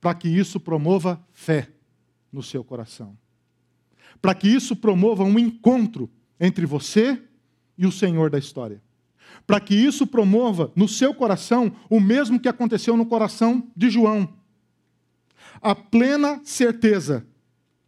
[0.00, 1.70] para que isso promova fé
[2.32, 3.16] no seu coração.
[4.22, 7.22] Para que isso promova um encontro entre você
[7.76, 8.80] e o Senhor da história.
[9.46, 14.28] para que isso promova no seu coração o mesmo que aconteceu no coração de João.
[15.60, 17.26] A plena certeza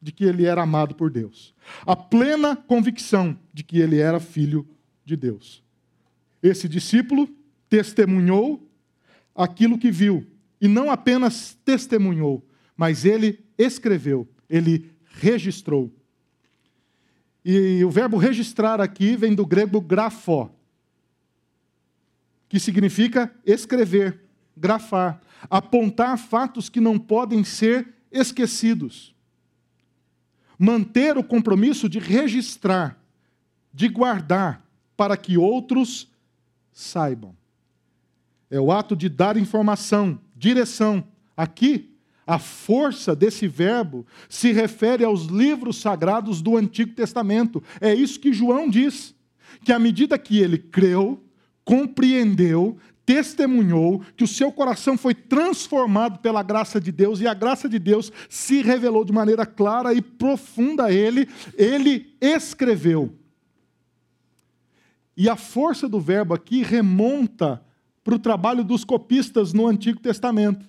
[0.00, 1.54] de que ele era amado por Deus.
[1.84, 4.66] A plena convicção de que ele era filho
[5.08, 5.62] de Deus.
[6.42, 7.28] Esse discípulo
[7.68, 8.70] testemunhou
[9.34, 10.26] aquilo que viu,
[10.60, 15.92] e não apenas testemunhou, mas ele escreveu, ele registrou.
[17.44, 20.52] E o verbo registrar aqui vem do grego grafó,
[22.48, 24.20] que significa escrever,
[24.56, 29.14] grafar, apontar fatos que não podem ser esquecidos.
[30.58, 33.00] Manter o compromisso de registrar,
[33.72, 34.67] de guardar,
[34.98, 36.08] para que outros
[36.72, 37.36] saibam.
[38.50, 41.04] É o ato de dar informação, direção.
[41.36, 41.94] Aqui,
[42.26, 47.62] a força desse verbo se refere aos livros sagrados do Antigo Testamento.
[47.80, 49.14] É isso que João diz.
[49.64, 51.22] Que à medida que ele creu,
[51.64, 57.68] compreendeu, testemunhou, que o seu coração foi transformado pela graça de Deus e a graça
[57.68, 63.17] de Deus se revelou de maneira clara e profunda a ele, ele escreveu.
[65.18, 67.60] E a força do verbo aqui remonta
[68.04, 70.64] para o trabalho dos copistas no Antigo Testamento,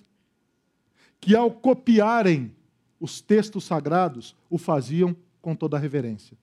[1.20, 2.52] que ao copiarem
[2.98, 6.36] os textos sagrados, o faziam com toda a reverência.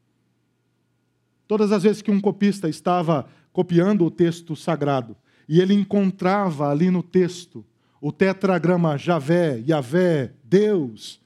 [1.50, 5.14] Todas as vezes que um copista estava copiando o texto sagrado,
[5.48, 7.66] e ele encontrava ali no texto
[8.00, 11.20] o tetragrama Javé, Yavé, Deus,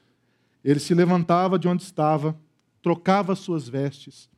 [0.65, 2.35] ele se levantava de onde estava,
[2.81, 4.31] trocava suas vestes,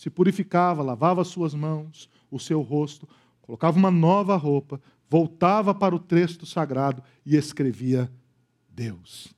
[0.00, 3.06] se purificava, lavava suas mãos, o seu rosto,
[3.42, 8.10] colocava uma nova roupa, voltava para o texto sagrado e escrevia
[8.70, 9.28] Deus.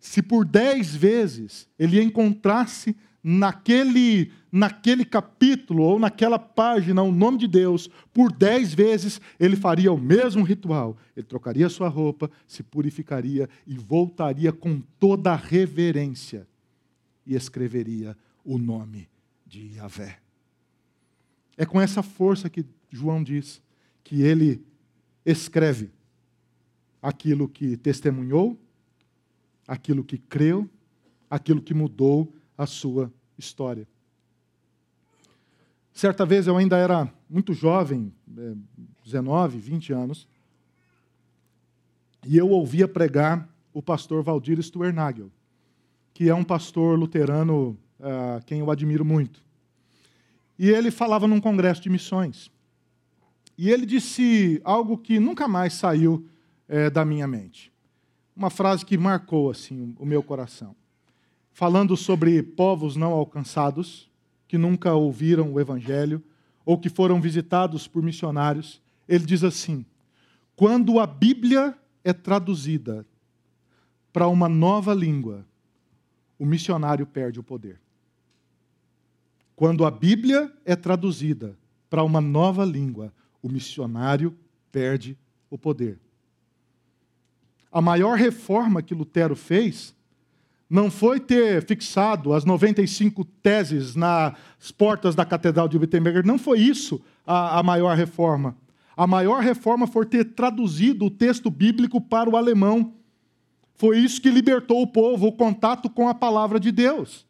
[0.00, 7.46] Se por dez vezes ele encontrasse naquele, naquele capítulo ou naquela página o nome de
[7.46, 10.96] Deus, por dez vezes ele faria o mesmo ritual.
[11.16, 16.44] Ele trocaria sua roupa, se purificaria e voltaria com toda a reverência
[17.24, 19.08] e escreveria o nome
[19.48, 20.20] de Yahvé.
[21.56, 23.62] É com essa força que João diz
[24.04, 24.64] que ele
[25.24, 25.90] escreve
[27.02, 28.58] aquilo que testemunhou,
[29.66, 30.68] aquilo que creu,
[31.28, 33.88] aquilo que mudou a sua história.
[35.92, 38.12] Certa vez eu ainda era muito jovem,
[39.04, 40.28] 19, é, 20 anos,
[42.24, 45.30] e eu ouvia pregar o pastor Valdir Stuernagel,
[46.14, 49.42] que é um pastor luterano uh, quem eu admiro muito.
[50.58, 52.50] E ele falava num congresso de missões.
[53.56, 56.28] E ele disse algo que nunca mais saiu
[56.68, 57.72] é, da minha mente.
[58.34, 60.76] Uma frase que marcou assim o meu coração
[61.58, 64.08] falando sobre povos não alcançados,
[64.46, 66.22] que nunca ouviram o Evangelho,
[66.64, 69.84] ou que foram visitados por missionários, ele diz assim:
[70.54, 73.04] quando a Bíblia é traduzida
[74.12, 75.44] para uma nova língua,
[76.38, 77.80] o missionário perde o poder.
[79.58, 81.58] Quando a Bíblia é traduzida
[81.90, 84.32] para uma nova língua, o missionário
[84.70, 85.18] perde
[85.50, 85.98] o poder.
[87.72, 89.96] A maior reforma que Lutero fez
[90.70, 96.60] não foi ter fixado as 95 teses nas portas da Catedral de Wittenberg, não foi
[96.60, 98.56] isso a, a maior reforma.
[98.96, 102.94] A maior reforma foi ter traduzido o texto bíblico para o alemão.
[103.74, 107.26] Foi isso que libertou o povo, o contato com a palavra de Deus.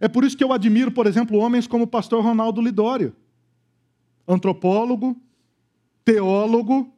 [0.00, 3.14] É por isso que eu admiro, por exemplo, homens como o pastor Ronaldo Lidório,
[4.26, 5.16] antropólogo,
[6.04, 6.92] teólogo,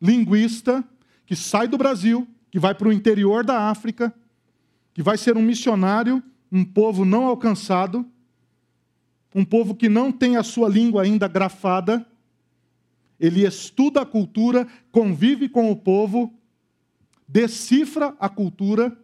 [0.00, 0.84] linguista,
[1.26, 4.12] que sai do Brasil, que vai para o interior da África,
[4.92, 8.06] que vai ser um missionário, um povo não alcançado,
[9.34, 12.06] um povo que não tem a sua língua ainda grafada.
[13.18, 16.32] Ele estuda a cultura, convive com o povo,
[17.26, 18.96] decifra a cultura,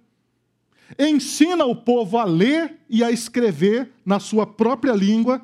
[0.97, 5.43] ensina o povo a ler e a escrever na sua própria língua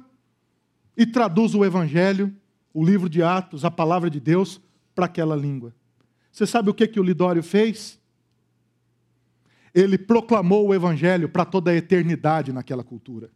[0.96, 2.34] e traduz o Evangelho,
[2.72, 4.60] o livro de Atos, a palavra de Deus,
[4.94, 5.74] para aquela língua.
[6.30, 7.98] Você sabe o que, que o Lidório fez?
[9.74, 13.30] Ele proclamou o Evangelho para toda a eternidade naquela cultura.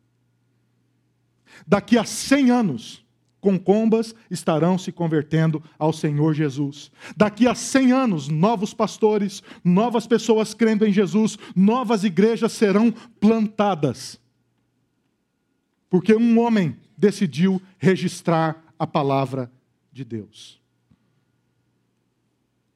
[1.66, 3.04] Daqui a 100 anos,
[3.40, 6.90] concombas estarão se convertendo ao Senhor Jesus.
[7.16, 14.20] Daqui a 100 anos, novos pastores, novas pessoas crendo em Jesus, novas igrejas serão plantadas.
[15.88, 19.50] Porque um homem decidiu registrar a palavra
[19.92, 20.60] de Deus.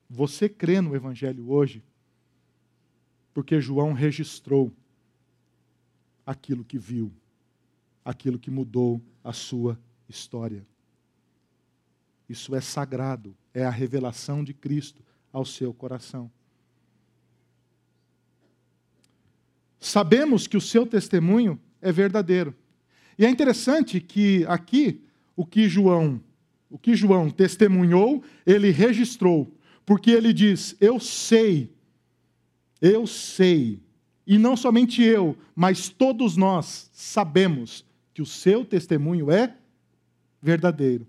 [0.08, 1.82] Você crê no Evangelho hoje
[3.32, 4.70] porque João registrou
[6.24, 7.10] aquilo que viu,
[8.04, 9.78] aquilo que mudou a sua
[10.12, 10.64] história.
[12.28, 15.02] Isso é sagrado, é a revelação de Cristo
[15.32, 16.30] ao seu coração.
[19.80, 22.54] Sabemos que o seu testemunho é verdadeiro.
[23.18, 25.02] E é interessante que aqui
[25.34, 26.22] o que João,
[26.70, 29.52] o que João testemunhou, ele registrou,
[29.84, 31.74] porque ele diz: "Eu sei.
[32.80, 33.82] Eu sei.
[34.26, 37.84] E não somente eu, mas todos nós sabemos
[38.14, 39.56] que o seu testemunho é
[40.42, 41.06] verdadeiro.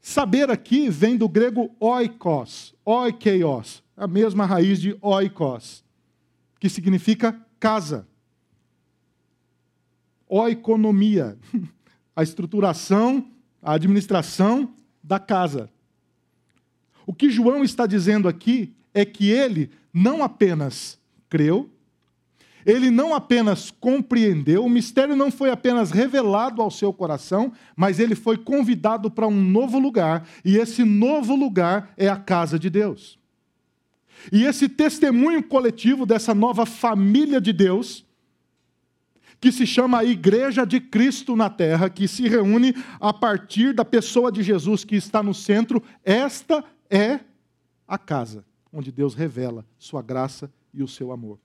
[0.00, 5.84] Saber aqui vem do grego oikos, oikeios, a mesma raiz de oikos,
[6.58, 8.08] que significa casa.
[10.26, 11.38] Oikonomia,
[12.16, 13.30] a estruturação,
[13.62, 15.70] a administração da casa.
[17.06, 20.98] O que João está dizendo aqui é que ele não apenas
[21.28, 21.70] creu,
[22.64, 28.14] ele não apenas compreendeu, o mistério não foi apenas revelado ao seu coração, mas ele
[28.14, 33.18] foi convidado para um novo lugar, e esse novo lugar é a casa de Deus.
[34.30, 38.04] E esse testemunho coletivo dessa nova família de Deus,
[39.40, 43.84] que se chama a Igreja de Cristo na Terra, que se reúne a partir da
[43.84, 47.20] pessoa de Jesus que está no centro, esta é
[47.88, 51.38] a casa onde Deus revela sua graça e o seu amor.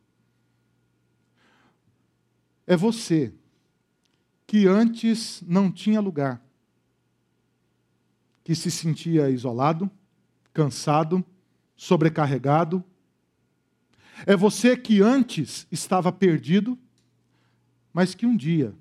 [2.67, 3.33] É você
[4.47, 6.41] que antes não tinha lugar,
[8.43, 9.89] que se sentia isolado,
[10.53, 11.25] cansado,
[11.75, 12.83] sobrecarregado.
[14.25, 16.77] É você que antes estava perdido,
[17.91, 18.73] mas que um dia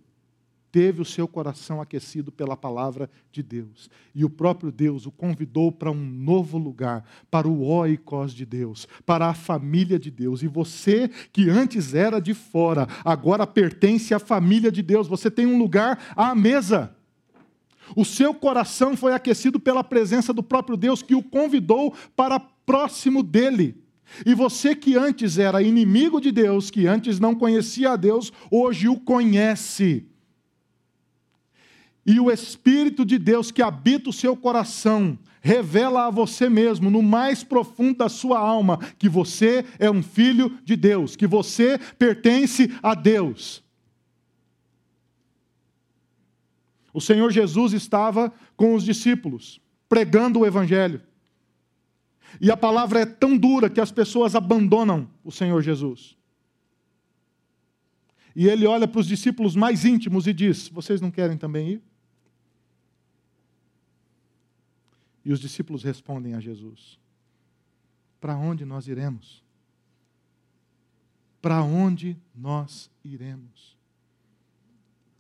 [0.75, 3.89] teve o seu coração aquecido pela palavra de Deus.
[4.13, 8.89] E o próprio Deus o convidou para um novo lugar, para o oikos de Deus,
[9.07, 10.43] para a família de Deus.
[10.43, 15.07] E você, que antes era de fora, agora pertence à família de Deus.
[15.07, 16.93] Você tem um lugar à mesa.
[17.95, 23.23] O seu coração foi aquecido pela presença do próprio Deus que o convidou para próximo
[23.23, 23.81] dele.
[24.27, 28.89] E você que antes era inimigo de Deus, que antes não conhecia a Deus, hoje
[28.89, 30.09] o conhece
[32.07, 37.03] e o Espírito de Deus que habita o seu coração revela a você mesmo, no
[37.03, 42.75] mais profundo da sua alma, que você é um filho de Deus, que você pertence
[42.83, 43.63] a Deus.
[46.95, 51.03] O Senhor Jesus estava com os discípulos, pregando o Evangelho.
[52.41, 56.17] E a palavra é tão dura que as pessoas abandonam o Senhor Jesus.
[58.35, 61.83] E ele olha para os discípulos mais íntimos e diz: Vocês não querem também ir?
[65.25, 66.99] E os discípulos respondem a Jesus:
[68.21, 69.43] Para onde nós iremos?
[71.41, 73.77] Para onde nós iremos?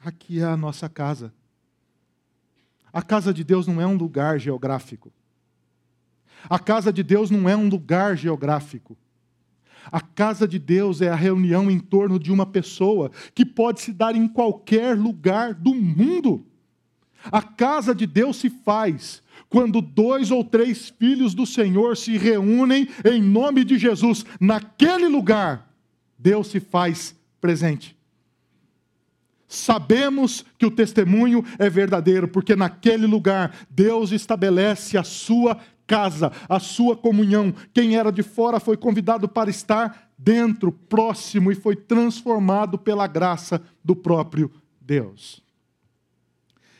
[0.00, 1.32] Aqui é a nossa casa.
[2.92, 5.12] A casa de Deus não é um lugar geográfico.
[6.48, 8.96] A casa de Deus não é um lugar geográfico.
[9.90, 13.92] A casa de Deus é a reunião em torno de uma pessoa que pode se
[13.92, 16.46] dar em qualquer lugar do mundo.
[17.24, 22.88] A casa de Deus se faz quando dois ou três filhos do Senhor se reúnem
[23.04, 25.72] em nome de Jesus, naquele lugar,
[26.18, 27.96] Deus se faz presente.
[29.46, 36.58] Sabemos que o testemunho é verdadeiro, porque naquele lugar Deus estabelece a sua casa, a
[36.58, 37.54] sua comunhão.
[37.72, 43.62] Quem era de fora foi convidado para estar dentro, próximo, e foi transformado pela graça
[43.84, 45.43] do próprio Deus.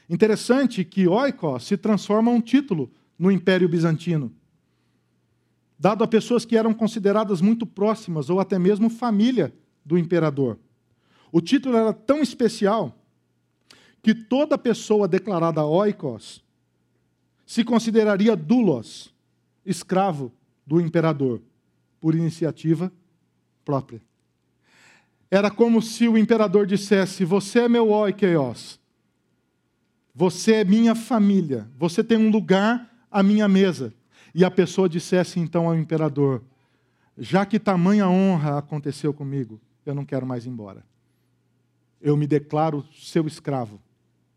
[0.08, 4.32] Interessante que oikos se transforma um título no Império Bizantino,
[5.78, 9.52] dado a pessoas que eram consideradas muito próximas ou até mesmo família
[9.84, 10.58] do imperador.
[11.32, 12.96] O título era tão especial
[14.02, 16.44] que toda pessoa declarada oikos
[17.46, 19.12] se consideraria doulos,
[19.64, 20.32] escravo
[20.66, 21.40] do imperador,
[22.00, 22.92] por iniciativa
[23.64, 24.00] própria.
[25.30, 28.78] Era como se o imperador dissesse: Você é meu oikos,
[30.14, 33.92] você é minha família, você tem um lugar à minha mesa.
[34.32, 36.42] E a pessoa dissesse então ao imperador:
[37.18, 40.84] Já que tamanha honra aconteceu comigo, eu não quero mais ir embora.
[42.00, 43.80] Eu me declaro seu escravo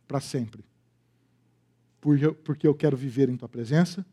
[0.07, 0.63] para sempre.
[2.43, 4.05] Porque eu quero viver em tua presença,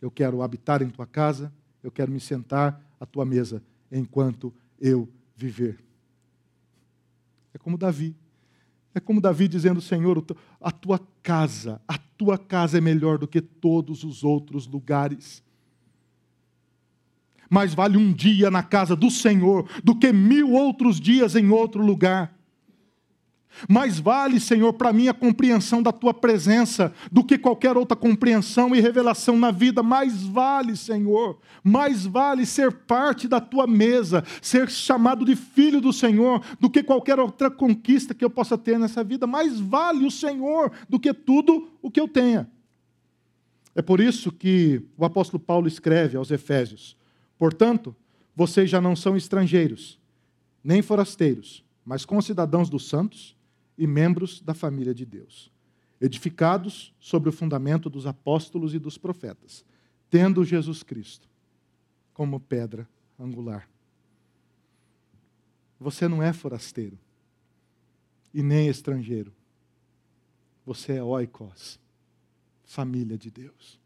[0.00, 1.52] eu quero habitar em tua casa,
[1.82, 5.78] eu quero me sentar à tua mesa enquanto eu viver.
[7.54, 8.14] É como Davi.
[8.98, 10.24] É como Davi dizendo: Senhor,
[10.60, 15.40] a tua casa, a tua casa é melhor do que todos os outros lugares.
[17.48, 21.80] Mais vale um dia na casa do Senhor do que mil outros dias em outro
[21.80, 22.36] lugar.
[23.66, 28.74] Mais vale, Senhor, para mim a compreensão da tua presença do que qualquer outra compreensão
[28.76, 29.82] e revelação na vida.
[29.82, 35.92] Mais vale, Senhor, mais vale ser parte da tua mesa, ser chamado de filho do
[35.92, 39.26] Senhor, do que qualquer outra conquista que eu possa ter nessa vida.
[39.26, 42.48] Mais vale o Senhor do que tudo o que eu tenha.
[43.74, 46.96] É por isso que o apóstolo Paulo escreve aos Efésios:
[47.38, 47.94] Portanto,
[48.34, 50.00] vocês já não são estrangeiros,
[50.62, 53.37] nem forasteiros, mas concidadãos dos santos
[53.78, 55.52] e membros da família de Deus,
[56.00, 59.64] edificados sobre o fundamento dos apóstolos e dos profetas,
[60.10, 61.28] tendo Jesus Cristo
[62.12, 63.70] como pedra angular.
[65.78, 66.98] Você não é forasteiro
[68.34, 69.32] e nem estrangeiro.
[70.66, 71.78] Você é oikos,
[72.64, 73.78] família de Deus,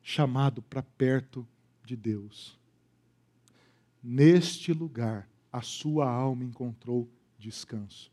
[0.00, 1.46] chamado para perto
[1.84, 2.56] de Deus.
[4.00, 8.12] Neste lugar, a sua alma encontrou descanso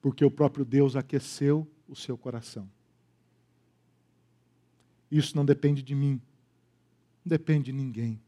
[0.00, 2.68] porque o próprio Deus aqueceu o seu coração.
[5.10, 6.20] Isso não depende de mim,
[7.24, 8.20] não depende de ninguém.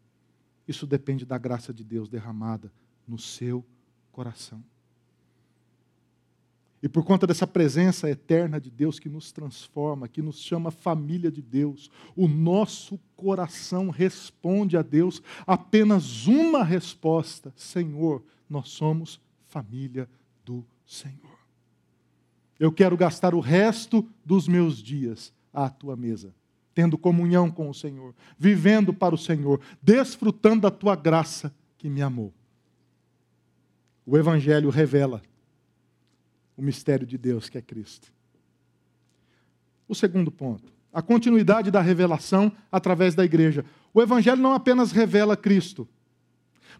[0.66, 2.72] Isso depende da graça de Deus derramada
[3.06, 3.64] no seu
[4.10, 4.62] coração.
[6.82, 11.30] E por conta dessa presença eterna de Deus que nos transforma, que nos chama família
[11.30, 20.10] de Deus, o nosso coração responde a Deus apenas uma resposta: Senhor, nós somos família
[20.44, 21.31] do Senhor.
[22.62, 26.32] Eu quero gastar o resto dos meus dias à tua mesa,
[26.72, 32.00] tendo comunhão com o Senhor, vivendo para o Senhor, desfrutando da tua graça que me
[32.00, 32.32] amou.
[34.06, 35.20] O Evangelho revela
[36.56, 38.12] o mistério de Deus que é Cristo.
[39.88, 43.64] O segundo ponto, a continuidade da revelação através da igreja.
[43.92, 45.88] O Evangelho não apenas revela Cristo,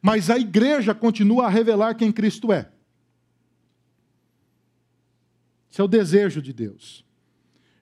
[0.01, 2.70] mas a igreja continua a revelar quem Cristo é.
[5.73, 7.03] Esse é o desejo de Deus.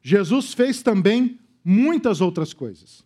[0.01, 3.05] Jesus fez também muitas outras coisas.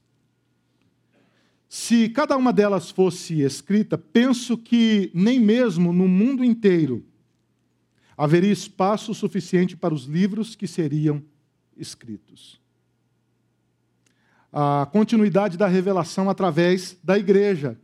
[1.70, 7.02] Se cada uma delas fosse escrita, penso que nem mesmo no mundo inteiro
[8.14, 11.24] haveria espaço suficiente para os livros que seriam
[11.78, 12.60] escritos.
[14.52, 17.80] A continuidade da revelação através da igreja.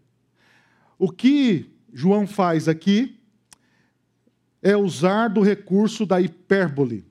[0.99, 3.19] O que João faz aqui
[4.63, 7.05] é usar do recurso da hipérbole.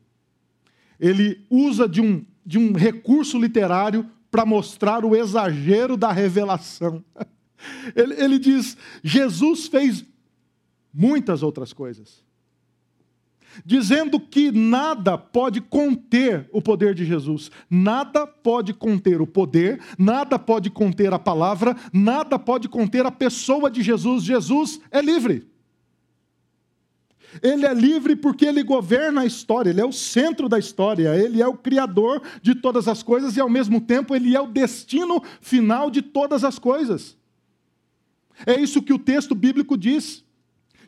[1.00, 7.04] Ele usa de um, de um recurso literário para mostrar o exagero da revelação.
[7.93, 10.06] Ele, ele diz: Jesus fez
[10.93, 12.24] muitas outras coisas,
[13.66, 20.39] dizendo que nada pode conter o poder de Jesus, nada pode conter o poder, nada
[20.39, 24.24] pode conter a palavra, nada pode conter a pessoa de Jesus.
[24.24, 25.45] Jesus é livre.
[27.42, 31.42] Ele é livre porque ele governa a história, ele é o centro da história, ele
[31.42, 35.22] é o criador de todas as coisas e, ao mesmo tempo, ele é o destino
[35.40, 37.18] final de todas as coisas.
[38.46, 40.24] É isso que o texto bíblico diz: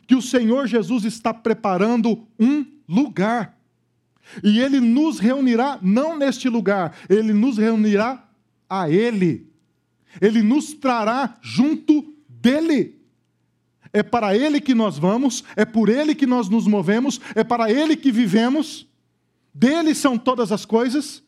[0.06, 3.58] que o Senhor Jesus está preparando um lugar.
[4.42, 8.28] E ele nos reunirá, não neste lugar, ele nos reunirá
[8.72, 9.46] a Ele.
[10.18, 13.01] Ele nos trará junto dele.
[13.92, 17.70] É para Ele que nós vamos, é por Ele que nós nos movemos, é para
[17.70, 18.86] Ele que vivemos,
[19.52, 21.22] dele são todas as coisas.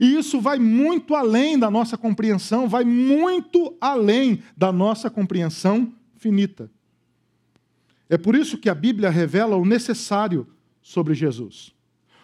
[0.00, 6.70] E isso vai muito além da nossa compreensão, vai muito além da nossa compreensão finita.
[8.08, 10.46] É por isso que a Bíblia revela o necessário
[10.80, 11.72] sobre Jesus.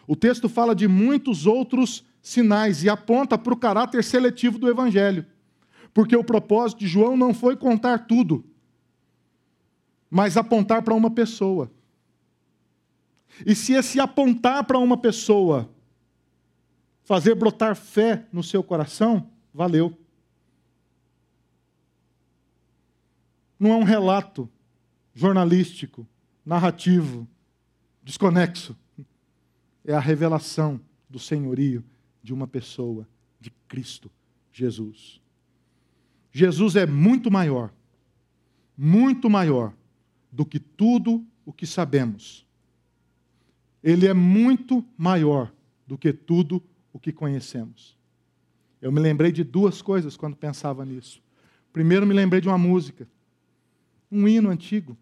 [0.07, 5.25] O texto fala de muitos outros sinais e aponta para o caráter seletivo do Evangelho.
[5.93, 8.45] Porque o propósito de João não foi contar tudo,
[10.11, 11.71] mas apontar para uma pessoa.
[13.45, 15.71] E se esse apontar para uma pessoa
[17.05, 19.97] fazer brotar fé no seu coração, valeu.
[23.59, 24.49] Não é um relato
[25.15, 26.07] jornalístico,
[26.45, 27.27] narrativo,
[28.03, 28.77] desconexo.
[29.85, 31.83] É a revelação do senhorio
[32.23, 33.09] de uma pessoa,
[33.41, 34.11] de Cristo
[34.53, 35.21] Jesus.
[36.31, 37.73] Jesus é muito maior,
[38.77, 39.73] muito maior
[40.31, 42.47] do que tudo o que sabemos.
[43.83, 45.53] Ele é muito maior
[45.87, 46.63] do que tudo
[46.93, 47.97] o que conhecemos.
[48.81, 51.23] Eu me lembrei de duas coisas quando pensava nisso.
[51.73, 53.09] Primeiro, me lembrei de uma música,
[54.11, 54.97] um hino antigo,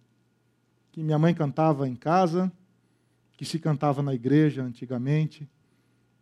[0.93, 2.51] que minha mãe cantava em casa,
[3.37, 5.49] que se cantava na igreja antigamente,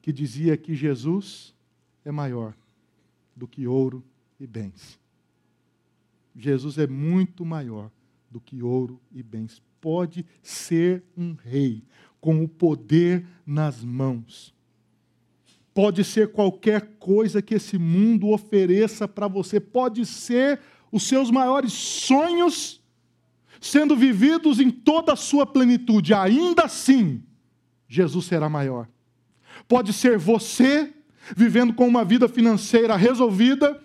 [0.02, 1.54] que dizia que Jesus
[2.04, 2.54] é maior
[3.34, 4.04] do que ouro
[4.38, 4.98] e bens.
[6.36, 7.90] Jesus é muito maior
[8.34, 11.84] do que ouro e bens pode ser um rei
[12.20, 14.52] com o poder nas mãos.
[15.72, 20.58] Pode ser qualquer coisa que esse mundo ofereça para você, pode ser
[20.90, 22.82] os seus maiores sonhos
[23.60, 27.22] sendo vividos em toda a sua plenitude, ainda assim,
[27.86, 28.88] Jesus será maior.
[29.68, 30.92] Pode ser você
[31.36, 33.80] vivendo com uma vida financeira resolvida,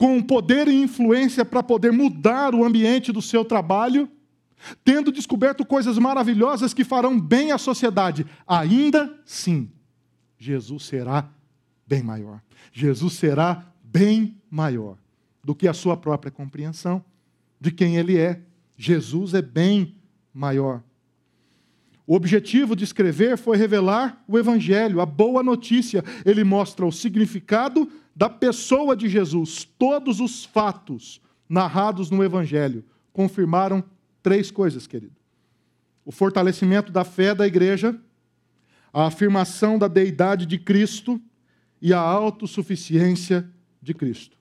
[0.00, 4.08] com poder e influência para poder mudar o ambiente do seu trabalho,
[4.82, 9.70] tendo descoberto coisas maravilhosas que farão bem à sociedade, ainda sim,
[10.38, 11.28] Jesus será
[11.86, 12.40] bem maior.
[12.72, 14.96] Jesus será bem maior
[15.44, 17.04] do que a sua própria compreensão
[17.60, 18.40] de quem ele é.
[18.78, 19.96] Jesus é bem
[20.32, 20.82] maior.
[22.06, 26.02] O objetivo de escrever foi revelar o Evangelho, a boa notícia.
[26.24, 29.64] Ele mostra o significado da pessoa de Jesus.
[29.78, 33.82] Todos os fatos narrados no Evangelho confirmaram
[34.22, 35.16] três coisas, querido:
[36.04, 37.98] o fortalecimento da fé da igreja,
[38.92, 41.20] a afirmação da deidade de Cristo
[41.80, 43.48] e a autossuficiência
[43.80, 44.36] de Cristo.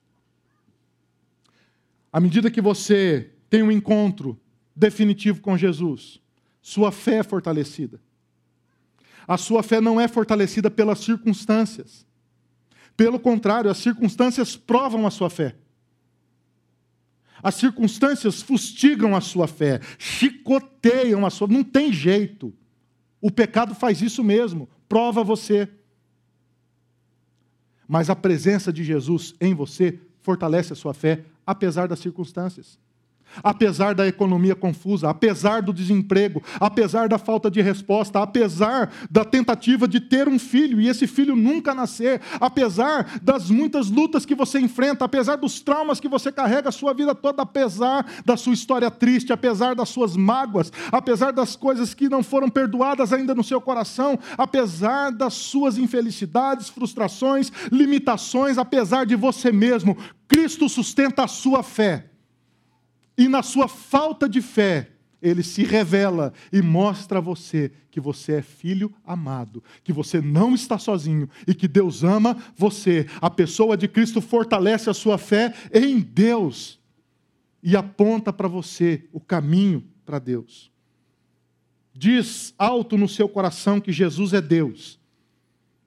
[2.12, 4.40] À medida que você tem um encontro
[4.76, 6.20] definitivo com Jesus,
[6.62, 8.02] sua fé é fortalecida.
[9.28, 12.06] A sua fé não é fortalecida pelas circunstâncias.
[13.00, 15.56] Pelo contrário, as circunstâncias provam a sua fé.
[17.42, 21.48] As circunstâncias fustigam a sua fé, chicoteiam a sua.
[21.48, 22.54] Não tem jeito.
[23.22, 25.70] O pecado faz isso mesmo, prova você.
[27.88, 32.78] Mas a presença de Jesus em você fortalece a sua fé, apesar das circunstâncias
[33.44, 39.88] apesar da economia confusa, apesar do desemprego, apesar da falta de resposta, apesar da tentativa
[39.88, 44.60] de ter um filho e esse filho nunca nascer, apesar das muitas lutas que você
[44.60, 48.90] enfrenta, apesar dos traumas que você carrega a sua vida toda, apesar da sua história
[48.92, 53.62] triste, apesar das suas mágoas, apesar das coisas que não foram perdoadas ainda no seu
[53.62, 61.64] coração, apesar das suas infelicidades, frustrações, limitações, apesar de você mesmo, Cristo sustenta a sua
[61.64, 62.09] fé
[63.20, 64.92] e na sua falta de fé,
[65.22, 70.56] ele se revela e mostra a você que você é filho amado, que você não
[70.56, 73.06] está sozinho e que Deus ama você.
[73.20, 76.80] A pessoa de Cristo fortalece a sua fé em Deus
[77.62, 80.72] e aponta para você o caminho para Deus.
[81.94, 84.98] Diz alto no seu coração que Jesus é Deus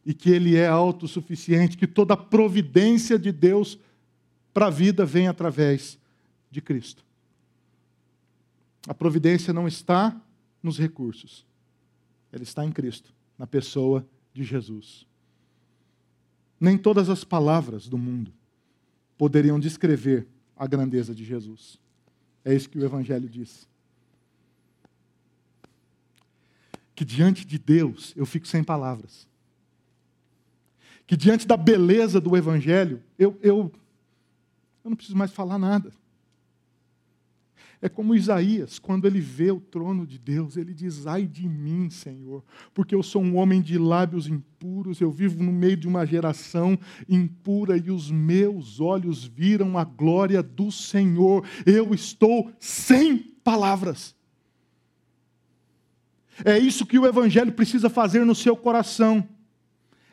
[0.05, 3.79] e que Ele é autossuficiente, que toda a providência de Deus
[4.53, 5.99] para a vida vem através
[6.51, 7.03] de Cristo.
[8.87, 10.21] A providência não está
[10.63, 11.47] nos recursos,
[12.31, 15.07] ela está em Cristo, na pessoa de Jesus.
[16.59, 18.33] Nem todas as palavras do mundo
[19.19, 20.27] poderiam descrever
[20.57, 21.79] a grandeza de Jesus.
[22.45, 23.69] É isso que o Evangelho diz.
[26.95, 29.29] Que diante de Deus eu fico sem palavras.
[31.07, 33.73] Que diante da beleza do Evangelho eu, eu,
[34.85, 35.93] eu não preciso mais falar nada.
[37.85, 41.91] É como Isaías, quando ele vê o trono de Deus, ele diz: Ai de mim,
[41.91, 46.07] Senhor, porque eu sou um homem de lábios impuros, eu vivo no meio de uma
[46.07, 46.79] geração
[47.09, 51.45] impura e os meus olhos viram a glória do Senhor.
[51.67, 54.15] Eu estou sem palavras.
[56.45, 59.29] É isso que o Evangelho precisa fazer no seu coração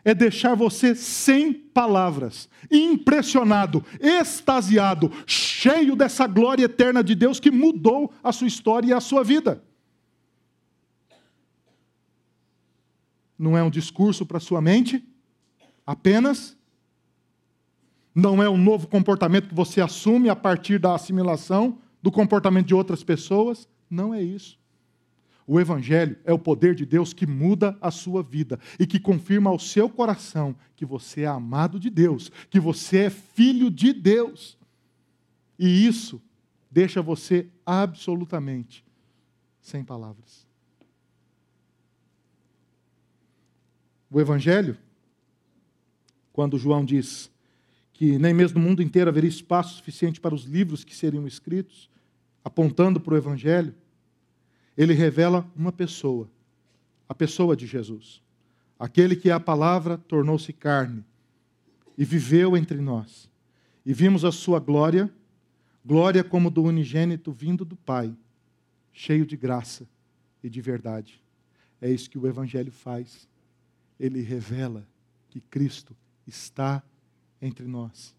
[0.03, 8.11] é deixar você sem palavras, impressionado, extasiado, cheio dessa glória eterna de Deus que mudou
[8.23, 9.63] a sua história e a sua vida.
[13.37, 15.01] Não é um discurso para sua mente,
[15.87, 16.57] apenas.
[18.13, 22.75] Não é um novo comportamento que você assume a partir da assimilação do comportamento de
[22.75, 23.67] outras pessoas.
[23.89, 24.58] Não é isso.
[25.51, 29.49] O Evangelho é o poder de Deus que muda a sua vida e que confirma
[29.49, 34.59] ao seu coração que você é amado de Deus, que você é filho de Deus.
[35.57, 36.21] E isso
[36.69, 38.85] deixa você absolutamente
[39.59, 40.45] sem palavras.
[44.11, 44.77] O Evangelho,
[46.31, 47.31] quando João diz
[47.91, 51.89] que nem mesmo no mundo inteiro haveria espaço suficiente para os livros que seriam escritos,
[52.43, 53.73] apontando para o Evangelho,
[54.79, 56.31] ele revela uma pessoa,
[57.09, 58.21] a pessoa de Jesus.
[58.79, 61.03] Aquele que é a palavra tornou-se carne
[61.97, 63.29] e viveu entre nós.
[63.85, 65.13] E vimos a sua glória,
[65.85, 68.15] glória como do unigênito vindo do Pai,
[68.93, 69.85] cheio de graça
[70.41, 71.21] e de verdade.
[71.81, 73.27] É isso que o Evangelho faz.
[73.99, 74.87] Ele revela
[75.27, 75.93] que Cristo
[76.25, 76.81] está
[77.41, 78.15] entre nós.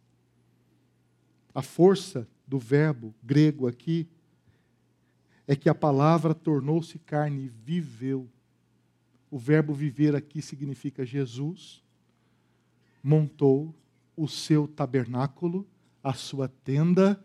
[1.55, 4.07] A força do verbo grego aqui
[5.51, 8.31] é que a palavra tornou-se carne e viveu.
[9.29, 11.83] O verbo viver aqui significa Jesus
[13.03, 13.75] montou
[14.17, 15.67] o seu tabernáculo,
[16.05, 17.21] a sua tenda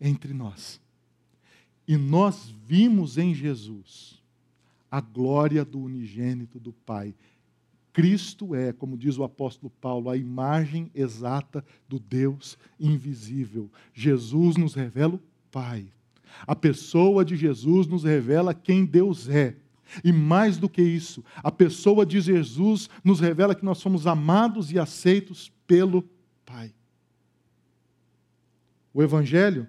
[0.00, 0.80] entre nós.
[1.86, 4.20] E nós vimos em Jesus
[4.90, 7.14] a glória do unigênito do Pai.
[7.92, 13.70] Cristo é, como diz o apóstolo Paulo, a imagem exata do Deus invisível.
[13.94, 15.86] Jesus nos revela o Pai.
[16.46, 19.56] A pessoa de Jesus nos revela quem Deus é.
[20.02, 24.72] E mais do que isso, a pessoa de Jesus nos revela que nós somos amados
[24.72, 26.08] e aceitos pelo
[26.46, 26.72] Pai.
[28.94, 29.66] O Evangelho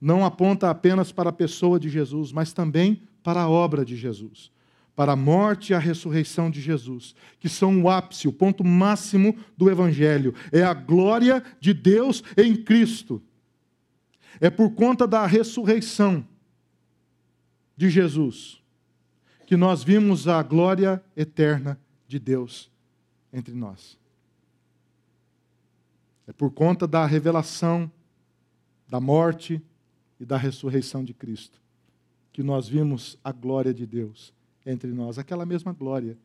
[0.00, 4.50] não aponta apenas para a pessoa de Jesus, mas também para a obra de Jesus,
[4.94, 9.36] para a morte e a ressurreição de Jesus, que são o ápice, o ponto máximo
[9.56, 10.34] do Evangelho.
[10.52, 13.22] É a glória de Deus em Cristo.
[14.40, 16.26] É por conta da ressurreição
[17.76, 18.62] de Jesus
[19.46, 21.78] que nós vimos a glória eterna
[22.08, 22.70] de Deus
[23.32, 23.98] entre nós.
[26.26, 27.90] É por conta da revelação
[28.88, 29.60] da morte
[30.18, 31.60] e da ressurreição de Cristo
[32.32, 34.34] que nós vimos a glória de Deus
[34.66, 36.18] entre nós, aquela mesma glória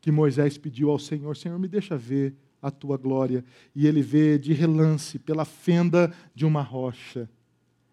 [0.00, 3.44] que Moisés pediu ao Senhor: Senhor, me deixa ver a tua glória.
[3.74, 7.28] E ele vê de relance, pela fenda de uma rocha.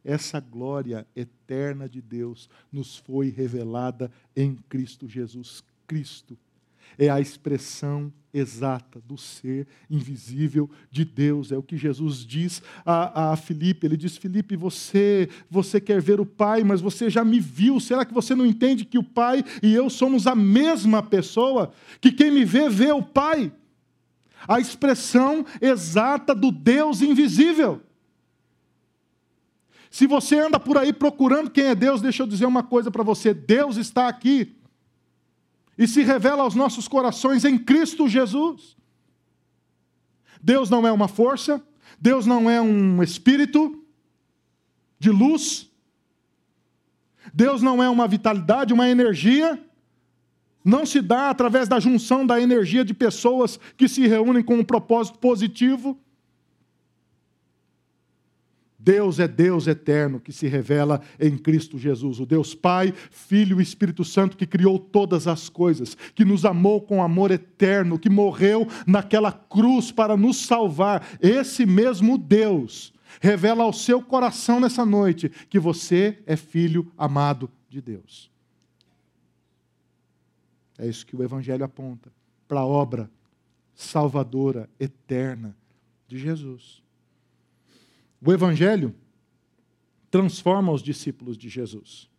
[0.03, 5.63] Essa glória eterna de Deus nos foi revelada em Cristo Jesus.
[5.87, 6.37] Cristo
[6.97, 11.51] é a expressão exata do ser invisível de Deus.
[11.51, 13.85] É o que Jesus diz a, a Filipe.
[13.85, 17.79] Ele diz: Filipe, você, você quer ver o Pai, mas você já me viu.
[17.79, 21.71] Será que você não entende que o Pai e eu somos a mesma pessoa?
[22.01, 23.51] Que quem me vê, vê o Pai.
[24.47, 27.81] A expressão exata do Deus invisível.
[29.93, 33.03] Se você anda por aí procurando quem é Deus, deixa eu dizer uma coisa para
[33.03, 34.55] você: Deus está aqui
[35.77, 38.75] e se revela aos nossos corações em Cristo Jesus.
[40.41, 41.63] Deus não é uma força,
[41.99, 43.85] Deus não é um espírito
[44.97, 45.69] de luz,
[47.31, 49.63] Deus não é uma vitalidade, uma energia.
[50.65, 54.63] Não se dá através da junção da energia de pessoas que se reúnem com um
[54.63, 56.02] propósito positivo.
[58.83, 63.63] Deus é Deus eterno que se revela em Cristo Jesus, o Deus Pai, Filho e
[63.63, 68.67] Espírito Santo que criou todas as coisas, que nos amou com amor eterno, que morreu
[68.85, 71.07] naquela cruz para nos salvar.
[71.21, 77.81] Esse mesmo Deus revela ao seu coração nessa noite que você é filho amado de
[77.81, 78.29] Deus.
[80.77, 82.11] É isso que o Evangelho aponta
[82.49, 83.09] para a obra
[83.73, 85.55] salvadora, eterna
[86.05, 86.82] de Jesus.
[88.25, 88.95] O Evangelho
[90.09, 92.09] transforma os discípulos de Jesus.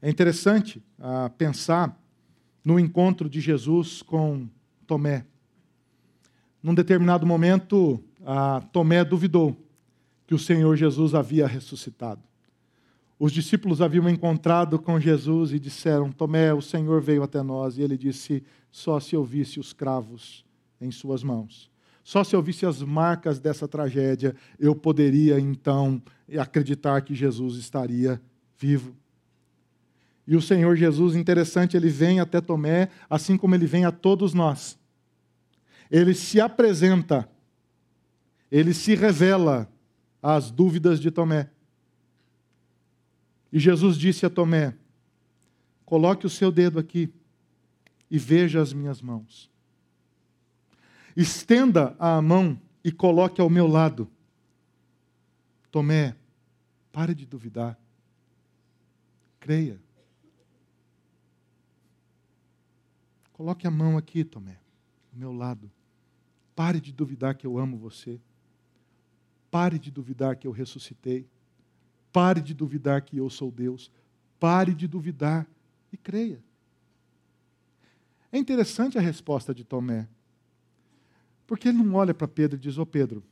[0.00, 2.00] É interessante ah, pensar
[2.64, 4.48] no encontro de Jesus com
[4.86, 5.26] Tomé.
[6.62, 9.56] Num determinado momento, ah, Tomé duvidou
[10.28, 12.22] que o Senhor Jesus havia ressuscitado.
[13.18, 17.78] Os discípulos haviam encontrado com Jesus e disseram: Tomé, o Senhor veio até nós.
[17.78, 20.44] E ele disse: Só se eu visse os cravos
[20.80, 21.73] em suas mãos
[22.04, 26.00] só se eu visse as marcas dessa tragédia, eu poderia então
[26.38, 28.20] acreditar que Jesus estaria
[28.58, 28.94] vivo.
[30.26, 34.34] E o Senhor Jesus, interessante, ele vem até Tomé, assim como ele vem a todos
[34.34, 34.78] nós.
[35.90, 37.26] Ele se apresenta,
[38.52, 39.66] ele se revela
[40.22, 41.48] às dúvidas de Tomé.
[43.50, 44.74] E Jesus disse a Tomé:
[45.86, 47.10] Coloque o seu dedo aqui
[48.10, 49.53] e veja as minhas mãos.
[51.16, 54.10] Estenda a mão e coloque ao meu lado.
[55.70, 56.16] Tomé,
[56.92, 57.78] pare de duvidar.
[59.40, 59.80] Creia.
[63.32, 64.58] Coloque a mão aqui, Tomé,
[65.12, 65.70] ao meu lado.
[66.54, 68.20] Pare de duvidar que eu amo você.
[69.50, 71.28] Pare de duvidar que eu ressuscitei.
[72.12, 73.90] Pare de duvidar que eu sou Deus.
[74.38, 75.46] Pare de duvidar
[75.92, 76.42] e creia.
[78.30, 80.08] É interessante a resposta de Tomé.
[81.46, 83.22] Porque ele não olha para Pedro e diz: Ô oh, Pedro,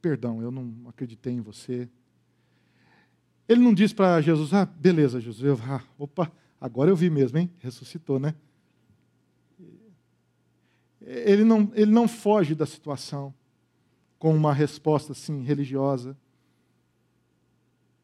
[0.00, 1.88] perdão, eu não acreditei em você.
[3.48, 7.50] Ele não diz para Jesus: Ah, beleza, Jesus, ah, opa, agora eu vi mesmo, hein?
[7.58, 8.34] Ressuscitou, né?
[11.00, 13.32] Ele não, ele não foge da situação
[14.18, 16.16] com uma resposta assim religiosa.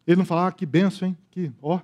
[0.07, 1.19] Ele não fala: Ah, que benção, hein?
[1.31, 1.81] Que, ó.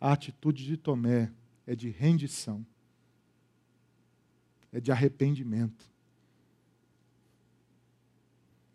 [0.00, 1.30] A atitude de Tomé
[1.70, 2.66] é de rendição,
[4.72, 5.88] é de arrependimento.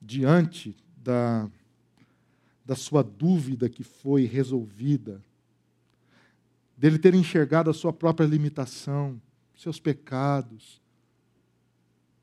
[0.01, 1.51] Diante da,
[2.63, 5.21] da sua dúvida que foi resolvida,
[6.77, 9.21] dele ter enxergado a sua própria limitação,
[9.57, 10.81] seus pecados,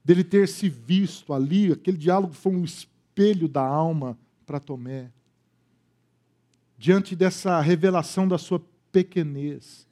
[0.02, 5.12] dele ter se visto ali, aquele diálogo foi um espelho da alma para Tomé.
[6.78, 9.91] Diante dessa revelação da sua pequenez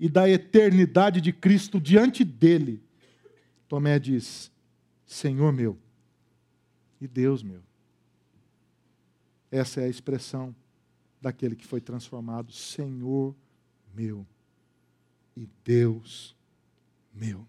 [0.00, 2.82] e da eternidade de Cristo diante dele,
[3.68, 4.50] Tomé diz:
[5.04, 5.78] Senhor meu
[6.98, 7.62] e Deus meu.
[9.50, 10.56] Essa é a expressão
[11.20, 13.36] daquele que foi transformado, Senhor
[13.94, 14.26] meu
[15.36, 16.34] e Deus
[17.12, 17.46] meu.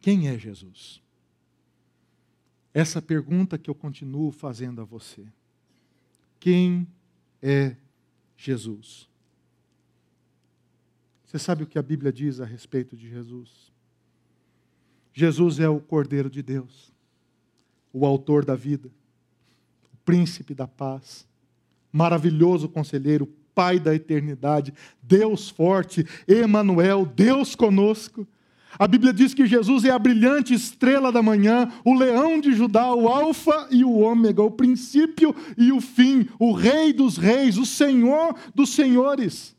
[0.00, 1.02] Quem é Jesus?
[2.72, 5.26] Essa pergunta que eu continuo fazendo a você.
[6.40, 6.86] Quem
[7.42, 7.76] é
[8.36, 9.08] Jesus?
[11.26, 13.72] Você sabe o que a Bíblia diz a respeito de Jesus?
[15.12, 16.92] Jesus é o Cordeiro de Deus,
[17.92, 18.88] o autor da vida,
[19.92, 21.26] o príncipe da paz,
[21.92, 28.28] maravilhoso conselheiro, Pai da eternidade, Deus forte, Emanuel, Deus conosco.
[28.78, 32.94] A Bíblia diz que Jesus é a brilhante estrela da manhã, o leão de Judá,
[32.94, 37.64] o alfa e o ômega, o princípio e o fim, o rei dos reis, o
[37.64, 39.55] senhor dos senhores.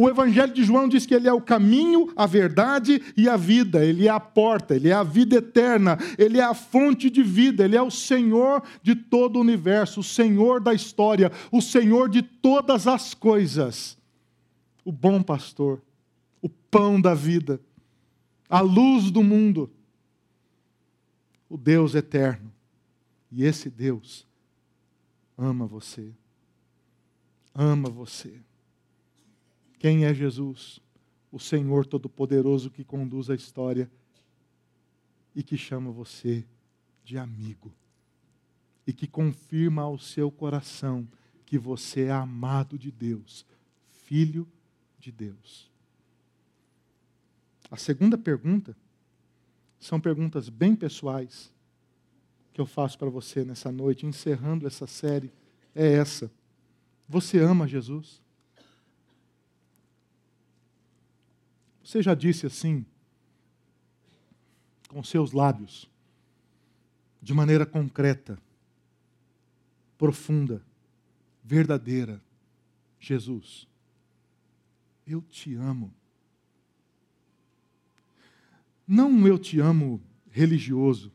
[0.00, 3.84] O Evangelho de João diz que ele é o caminho, a verdade e a vida.
[3.84, 7.64] Ele é a porta, ele é a vida eterna, ele é a fonte de vida,
[7.64, 12.22] ele é o Senhor de todo o universo, o Senhor da história, o Senhor de
[12.22, 13.98] todas as coisas.
[14.84, 15.82] O bom pastor,
[16.40, 17.60] o pão da vida
[18.48, 19.70] a luz do mundo,
[21.48, 22.52] o Deus eterno.
[23.30, 24.26] E esse Deus
[25.36, 26.10] ama você.
[27.54, 28.40] Ama você.
[29.78, 30.80] Quem é Jesus?
[31.30, 33.90] O Senhor Todo-Poderoso que conduz a história
[35.34, 36.44] e que chama você
[37.04, 37.72] de amigo.
[38.86, 41.06] E que confirma ao seu coração
[41.44, 43.46] que você é amado de Deus,
[43.88, 44.48] filho
[44.98, 45.70] de Deus.
[47.70, 48.76] A segunda pergunta
[49.78, 51.52] são perguntas bem pessoais
[52.52, 55.32] que eu faço para você nessa noite, encerrando essa série,
[55.74, 56.30] é essa.
[57.08, 58.20] Você ama Jesus?
[61.88, 62.84] Você já disse assim,
[64.88, 65.90] com seus lábios,
[67.22, 68.38] de maneira concreta,
[69.96, 70.62] profunda,
[71.42, 72.22] verdadeira:
[73.00, 73.66] Jesus,
[75.06, 75.90] eu te amo.
[78.86, 79.98] Não um eu te amo
[80.30, 81.10] religioso,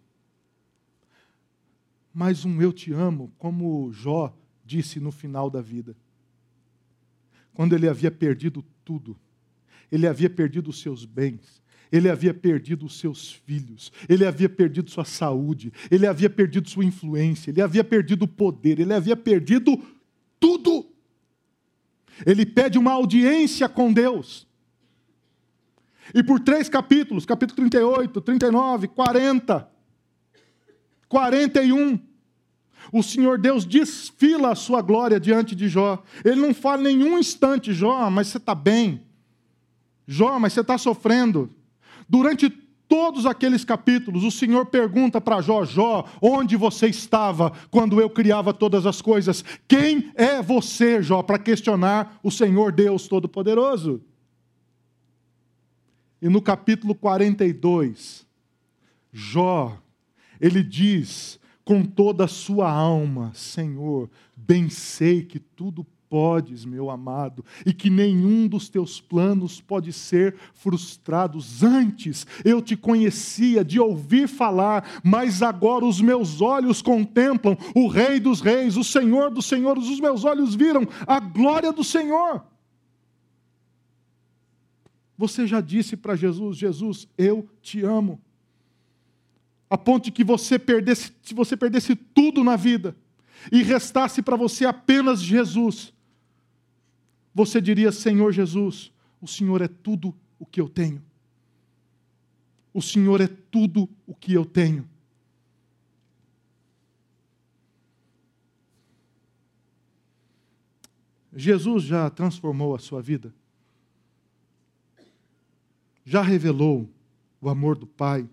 [2.11, 5.95] mas um eu te amo, como Jó disse no final da vida.
[7.53, 9.15] Quando ele havia perdido tudo,
[9.94, 14.89] ele havia perdido os seus bens, ele havia perdido os seus filhos, ele havia perdido
[14.89, 19.80] sua saúde, ele havia perdido sua influência, ele havia perdido o poder, ele havia perdido
[20.39, 20.88] tudo.
[22.26, 24.48] Ele pede uma audiência com Deus.
[26.12, 29.70] E por três capítulos, capítulo 38, 39, 40,
[31.08, 32.00] 41,
[32.91, 36.02] o Senhor Deus desfila a sua glória diante de Jó.
[36.26, 39.12] Ele não fala nenhum instante, Jó, mas você está bem.
[40.08, 41.49] Jó, mas você está sofrendo.
[42.08, 42.49] Durante
[42.88, 48.54] todos aqueles capítulos, o Senhor pergunta para Jó: Jó, onde você estava quando eu criava
[48.54, 49.43] todas as coisas?
[49.68, 54.01] Quem é você, Jó, para questionar o Senhor Deus Todo-Poderoso?
[56.22, 58.26] E no capítulo 42,
[59.12, 59.78] Jó,
[60.39, 67.43] ele diz com toda a sua alma: Senhor, bem sei que tudo podes, meu amado,
[67.66, 71.64] e que nenhum dos teus planos pode ser frustrados.
[71.64, 78.20] Antes eu te conhecia de ouvir falar, mas agora os meus olhos contemplam o Rei
[78.20, 82.45] dos Reis, o Senhor dos Senhores, os meus olhos viram a glória do Senhor.
[85.18, 88.22] Você já disse para Jesus: Jesus, eu te amo.
[89.68, 92.95] A ponto de que você perdesse, se você perdesse tudo na vida
[93.51, 95.93] e restasse para você apenas Jesus,
[97.34, 101.03] você diria: Senhor Jesus, o Senhor é tudo o que eu tenho.
[102.73, 104.89] O Senhor é tudo o que eu tenho.
[111.36, 113.34] Jesus já transformou a sua vida?
[116.05, 116.89] já revelou
[117.39, 118.29] o amor do Pai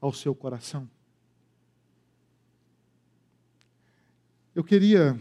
[0.00, 0.88] ao seu coração?
[4.54, 5.18] Eu queria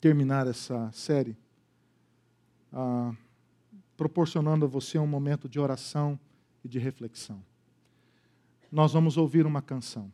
[0.00, 1.36] terminar essa série
[2.72, 3.14] ah,
[3.96, 6.18] proporcionando a você um momento de oração
[6.62, 7.42] e de reflexão.
[8.70, 10.12] nós vamos ouvir uma canção.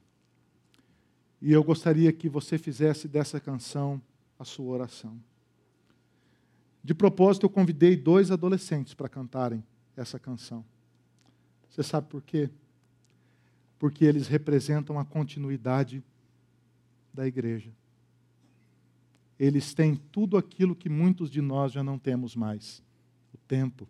[1.41, 4.01] E eu gostaria que você fizesse dessa canção
[4.39, 5.19] a sua oração.
[6.85, 9.65] De propósito, eu convidei dois adolescentes para cantarem
[9.97, 10.65] essa canção.
[11.69, 12.51] Você sabe por quê?
[13.79, 16.05] Porque eles representam a continuidade
[17.13, 17.73] da igreja.
[19.45, 22.81] Eles têm tudo aquilo que muitos de nós já não temos mais:
[23.35, 23.89] o tempo,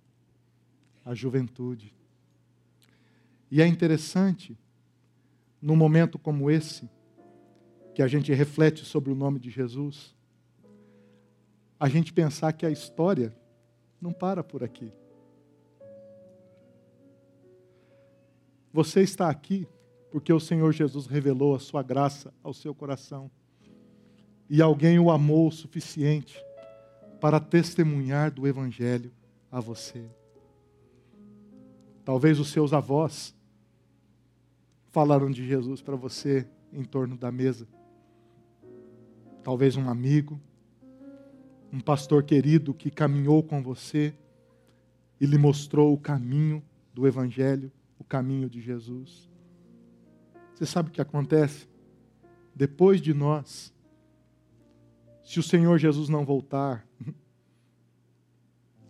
[1.04, 1.94] a juventude.
[3.50, 4.58] E é interessante,
[5.60, 6.88] num momento como esse,
[7.94, 10.16] que a gente reflete sobre o nome de Jesus,
[11.78, 13.36] a gente pensar que a história
[14.00, 14.90] não para por aqui.
[18.72, 19.68] Você está aqui
[20.10, 23.30] porque o Senhor Jesus revelou a sua graça ao seu coração.
[24.48, 26.42] E alguém o amou o suficiente
[27.20, 29.12] para testemunhar do Evangelho
[29.50, 30.04] a você.
[32.04, 33.34] Talvez os seus avós
[34.90, 37.66] falaram de Jesus para você em torno da mesa.
[39.42, 40.40] Talvez um amigo,
[41.72, 44.14] um pastor querido que caminhou com você
[45.20, 46.62] e lhe mostrou o caminho
[46.92, 49.30] do Evangelho, o caminho de Jesus.
[50.54, 51.68] Você sabe o que acontece?
[52.54, 53.72] Depois de nós,
[55.24, 56.86] se o Senhor Jesus não voltar,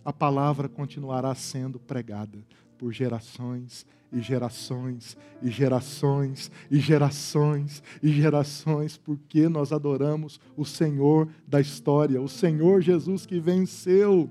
[0.05, 2.45] a palavra continuará sendo pregada
[2.79, 11.29] por gerações e gerações e gerações e gerações e gerações, porque nós adoramos o Senhor
[11.47, 14.31] da história, o Senhor Jesus que venceu.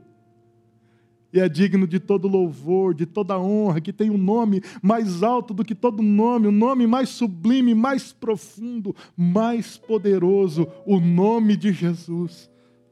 [1.33, 5.53] E é digno de todo louvor, de toda honra, que tem um nome mais alto
[5.53, 11.71] do que todo nome, um nome mais sublime, mais profundo, mais poderoso, o nome de
[11.71, 12.51] Jesus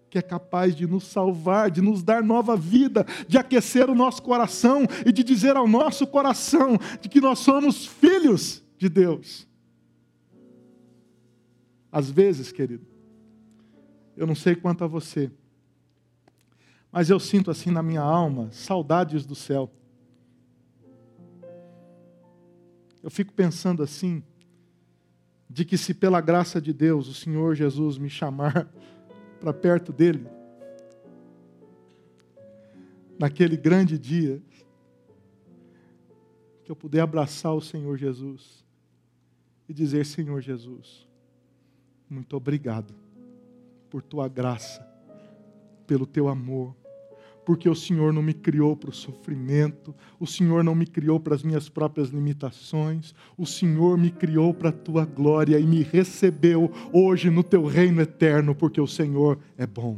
[0.10, 4.24] que é capaz de nos salvar, de nos dar nova vida, de aquecer o nosso
[4.24, 9.48] coração e de dizer ao nosso coração de que nós somos filhos de Deus.
[11.92, 12.86] Às vezes, querido,
[14.18, 15.32] eu não sei quanto a você,
[16.92, 19.72] mas eu sinto assim na minha alma saudades do céu.
[23.02, 24.24] Eu fico pensando assim,
[25.50, 28.72] de que se pela graça de Deus o Senhor Jesus me chamar
[29.40, 30.28] para perto dele.
[33.18, 34.42] Naquele grande dia,
[36.64, 38.64] que eu puder abraçar o Senhor Jesus
[39.68, 41.08] e dizer: Senhor Jesus,
[42.10, 42.94] muito obrigado
[43.90, 44.88] por tua graça,
[45.90, 46.76] pelo teu amor,
[47.44, 51.34] porque o Senhor não me criou para o sofrimento, o Senhor não me criou para
[51.34, 56.72] as minhas próprias limitações, o Senhor me criou para a tua glória e me recebeu
[56.94, 59.98] hoje no teu reino eterno, porque o Senhor é bom.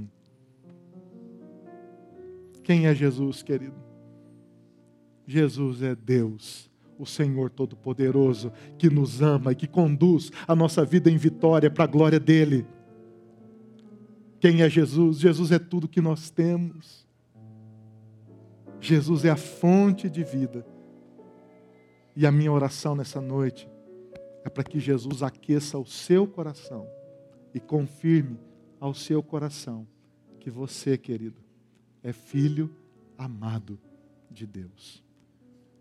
[2.64, 3.76] Quem é Jesus, querido?
[5.28, 11.10] Jesus é Deus o Senhor Todo-Poderoso, que nos ama e que conduz a nossa vida
[11.10, 12.64] em vitória para a glória dEle.
[14.42, 15.20] Quem é Jesus?
[15.20, 17.08] Jesus é tudo que nós temos.
[18.80, 20.66] Jesus é a fonte de vida.
[22.16, 23.70] E a minha oração nessa noite
[24.44, 26.88] é para que Jesus aqueça o seu coração
[27.54, 28.39] e confirme
[28.80, 29.88] ao seu coração
[30.39, 31.39] que você, querido,
[32.02, 32.76] é filho
[33.16, 33.80] amado
[34.32, 35.04] de Deus.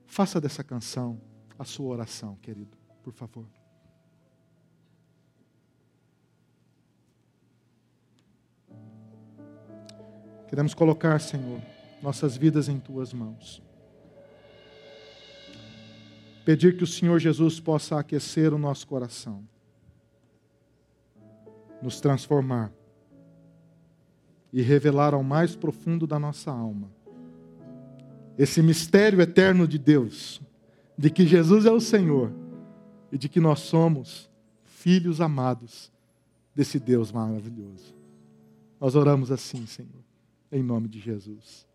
[0.05, 1.19] Faça dessa canção
[1.59, 3.60] a sua oração, querido, por favor.
[10.51, 11.63] Queremos colocar, Senhor,
[12.03, 13.63] nossas vidas em tuas mãos.
[16.45, 19.47] Pedir que o Senhor Jesus possa aquecer o nosso coração,
[21.81, 22.73] nos transformar
[24.53, 26.91] e revelar ao mais profundo da nossa alma
[28.37, 30.41] esse mistério eterno de Deus,
[30.99, 32.33] de que Jesus é o Senhor
[33.13, 34.29] e de que nós somos
[34.65, 35.93] filhos amados
[36.57, 37.95] desse Deus maravilhoso.
[38.81, 40.00] Nós oramos assim, Senhor,
[40.53, 41.67] em nome de Jesus.